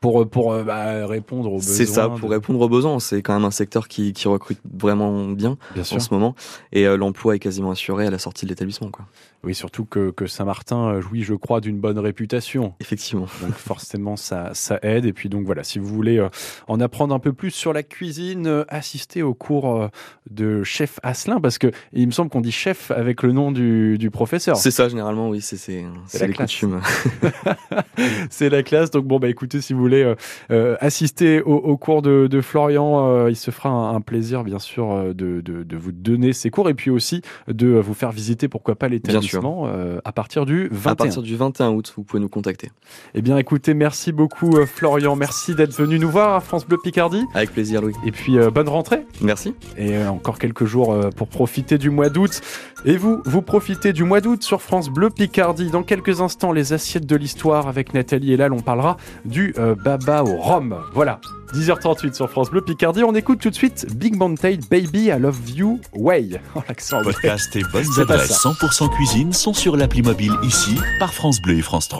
Pour 0.00 0.28
pour 0.28 0.52
euh, 0.52 0.64
bah, 0.64 1.06
répondre 1.06 1.52
aux 1.52 1.56
besoins. 1.58 1.74
C'est 1.74 1.86
ça, 1.86 2.08
pour 2.08 2.30
répondre 2.30 2.60
aux 2.60 2.68
besoins. 2.68 2.98
C'est 3.00 3.20
quand 3.22 3.34
même 3.34 3.44
un 3.44 3.50
secteur 3.50 3.86
qui, 3.86 4.12
qui 4.12 4.28
recrute 4.28 4.60
vraiment 4.72 5.28
bien, 5.28 5.58
Bien 5.74 5.84
sûr. 5.84 5.98
en 5.98 6.00
ce 6.00 6.12
moment. 6.12 6.34
Et 6.72 6.86
euh, 6.86 6.96
l'emploi 6.96 7.36
est 7.36 7.38
quasiment 7.38 7.70
assuré 7.70 8.06
à 8.06 8.10
la 8.10 8.18
sortie 8.18 8.46
de 8.46 8.50
l'établissement. 8.50 8.90
Quoi. 8.90 9.04
Oui, 9.44 9.54
surtout 9.54 9.84
que, 9.84 10.10
que 10.10 10.26
Saint-Martin 10.26 10.88
euh, 10.88 11.00
jouit, 11.00 11.22
je 11.22 11.34
crois, 11.34 11.60
d'une 11.60 11.78
bonne 11.78 11.98
réputation. 11.98 12.74
Effectivement. 12.80 13.26
Donc 13.42 13.52
forcément, 13.56 14.16
ça, 14.16 14.50
ça 14.54 14.78
aide. 14.82 15.04
Et 15.04 15.12
puis 15.12 15.28
donc 15.28 15.44
voilà, 15.44 15.64
si 15.64 15.78
vous 15.78 15.86
voulez 15.86 16.26
en 16.66 16.80
apprendre 16.80 17.14
un 17.14 17.18
peu 17.18 17.34
plus 17.34 17.50
sur 17.50 17.72
la 17.74 17.82
cuisine, 17.82 18.64
assistez 18.68 19.22
au 19.22 19.34
cours 19.34 19.88
de 20.30 20.62
chef 20.62 20.98
Asselin, 21.02 21.40
parce 21.40 21.58
que 21.58 21.70
il 21.92 22.06
me 22.06 22.12
semble 22.12 22.30
qu'on 22.30 22.40
dit 22.40 22.52
chef 22.52 22.90
avec 22.90 23.22
le 23.22 23.32
nom 23.32 23.52
du, 23.52 23.98
du 23.98 24.10
professeur. 24.10 24.56
C'est 24.56 24.70
ça, 24.70 24.88
généralement, 24.88 25.28
oui, 25.28 25.42
c'est 25.42 25.56
c'est 25.56 25.84
C'est 26.06 26.18
c'est 26.18 26.24
la 26.24 26.26
les 26.28 26.34
coutumes. 26.34 26.80
C'est 28.30 28.48
la 28.48 28.62
classe. 28.62 28.90
Donc 28.90 29.04
bon, 29.04 29.18
bah 29.18 29.28
écoutez, 29.28 29.60
si 29.60 29.72
vous 29.72 29.80
voulez 29.80 29.89
euh, 29.96 30.14
euh, 30.50 30.76
assister 30.80 31.42
au, 31.42 31.54
au 31.54 31.76
cours 31.76 32.02
de, 32.02 32.26
de 32.26 32.40
Florian, 32.40 33.06
euh, 33.08 33.30
il 33.30 33.36
se 33.36 33.50
fera 33.50 33.68
un, 33.68 33.94
un 33.94 34.00
plaisir, 34.00 34.44
bien 34.44 34.58
sûr, 34.58 35.14
de, 35.14 35.40
de, 35.40 35.62
de 35.62 35.76
vous 35.76 35.92
donner 35.92 36.32
ces 36.32 36.50
cours 36.50 36.68
et 36.68 36.74
puis 36.74 36.90
aussi 36.90 37.22
de 37.48 37.68
vous 37.68 37.94
faire 37.94 38.12
visiter, 38.12 38.48
pourquoi 38.48 38.74
pas, 38.76 38.88
l'établissement 38.88 39.68
à 40.04 40.12
partir 40.12 40.46
du 40.46 40.68
21. 40.70 40.92
À 40.92 40.96
partir 40.96 41.22
du 41.22 41.36
21 41.36 41.70
août, 41.70 41.92
vous 41.96 42.02
pouvez 42.02 42.20
nous 42.20 42.28
contacter. 42.28 42.70
Eh 43.14 43.22
bien, 43.22 43.36
écoutez, 43.38 43.74
merci 43.74 44.12
beaucoup, 44.12 44.56
Florian. 44.66 45.16
Merci 45.16 45.54
d'être 45.54 45.74
venu 45.74 45.98
nous 45.98 46.10
voir 46.10 46.34
à 46.34 46.40
France 46.40 46.66
Bleu 46.66 46.78
Picardie. 46.82 47.24
Avec 47.34 47.52
plaisir, 47.52 47.82
Louis. 47.82 47.94
Et 48.06 48.12
puis, 48.12 48.36
bonne 48.52 48.68
rentrée. 48.68 49.04
Merci. 49.20 49.54
Et 49.76 49.96
encore 50.06 50.38
quelques 50.38 50.64
jours 50.64 50.96
pour 51.16 51.28
profiter 51.28 51.78
du 51.78 51.90
mois 51.90 52.08
d'août. 52.08 52.40
Et 52.84 52.96
vous, 52.96 53.20
vous 53.24 53.42
profitez 53.42 53.92
du 53.92 54.04
mois 54.04 54.20
d'août 54.20 54.42
sur 54.42 54.62
France 54.62 54.88
Bleu 54.88 55.10
Picardie. 55.10 55.70
Dans 55.70 55.82
quelques 55.82 56.20
instants, 56.20 56.52
les 56.52 56.72
assiettes 56.72 57.06
de 57.06 57.16
l'histoire 57.16 57.68
avec 57.68 57.94
Nathalie 57.94 58.32
et 58.32 58.36
Lal, 58.36 58.52
on 58.52 58.60
parlera 58.60 58.96
du 59.24 59.54
euh, 59.58 59.74
baba 59.84 60.22
au 60.22 60.36
rhum. 60.36 60.76
Voilà. 60.92 61.20
10h38 61.54 62.14
sur 62.14 62.30
France 62.30 62.50
Bleu 62.50 62.60
Picardie. 62.60 63.02
On 63.02 63.14
écoute 63.14 63.40
tout 63.40 63.50
de 63.50 63.54
suite 63.54 63.86
Big 63.96 64.16
Mountain 64.16 64.58
Baby 64.70 65.06
I 65.06 65.18
Love 65.18 65.38
You 65.50 65.80
Way. 65.94 66.40
Oh, 66.54 66.62
l'accent. 66.68 67.02
Podcast 67.02 67.54
et 67.56 67.62
bonnes 67.72 67.86
adresses 67.98 68.38
ça. 68.40 68.50
100% 68.50 68.90
cuisine 68.94 69.32
sont 69.32 69.54
sur 69.54 69.76
l'appli 69.76 70.02
mobile 70.02 70.32
ici 70.42 70.76
par 70.98 71.12
France 71.12 71.40
Bleu 71.40 71.58
et 71.58 71.62
France 71.62 71.88
3. 71.88 71.98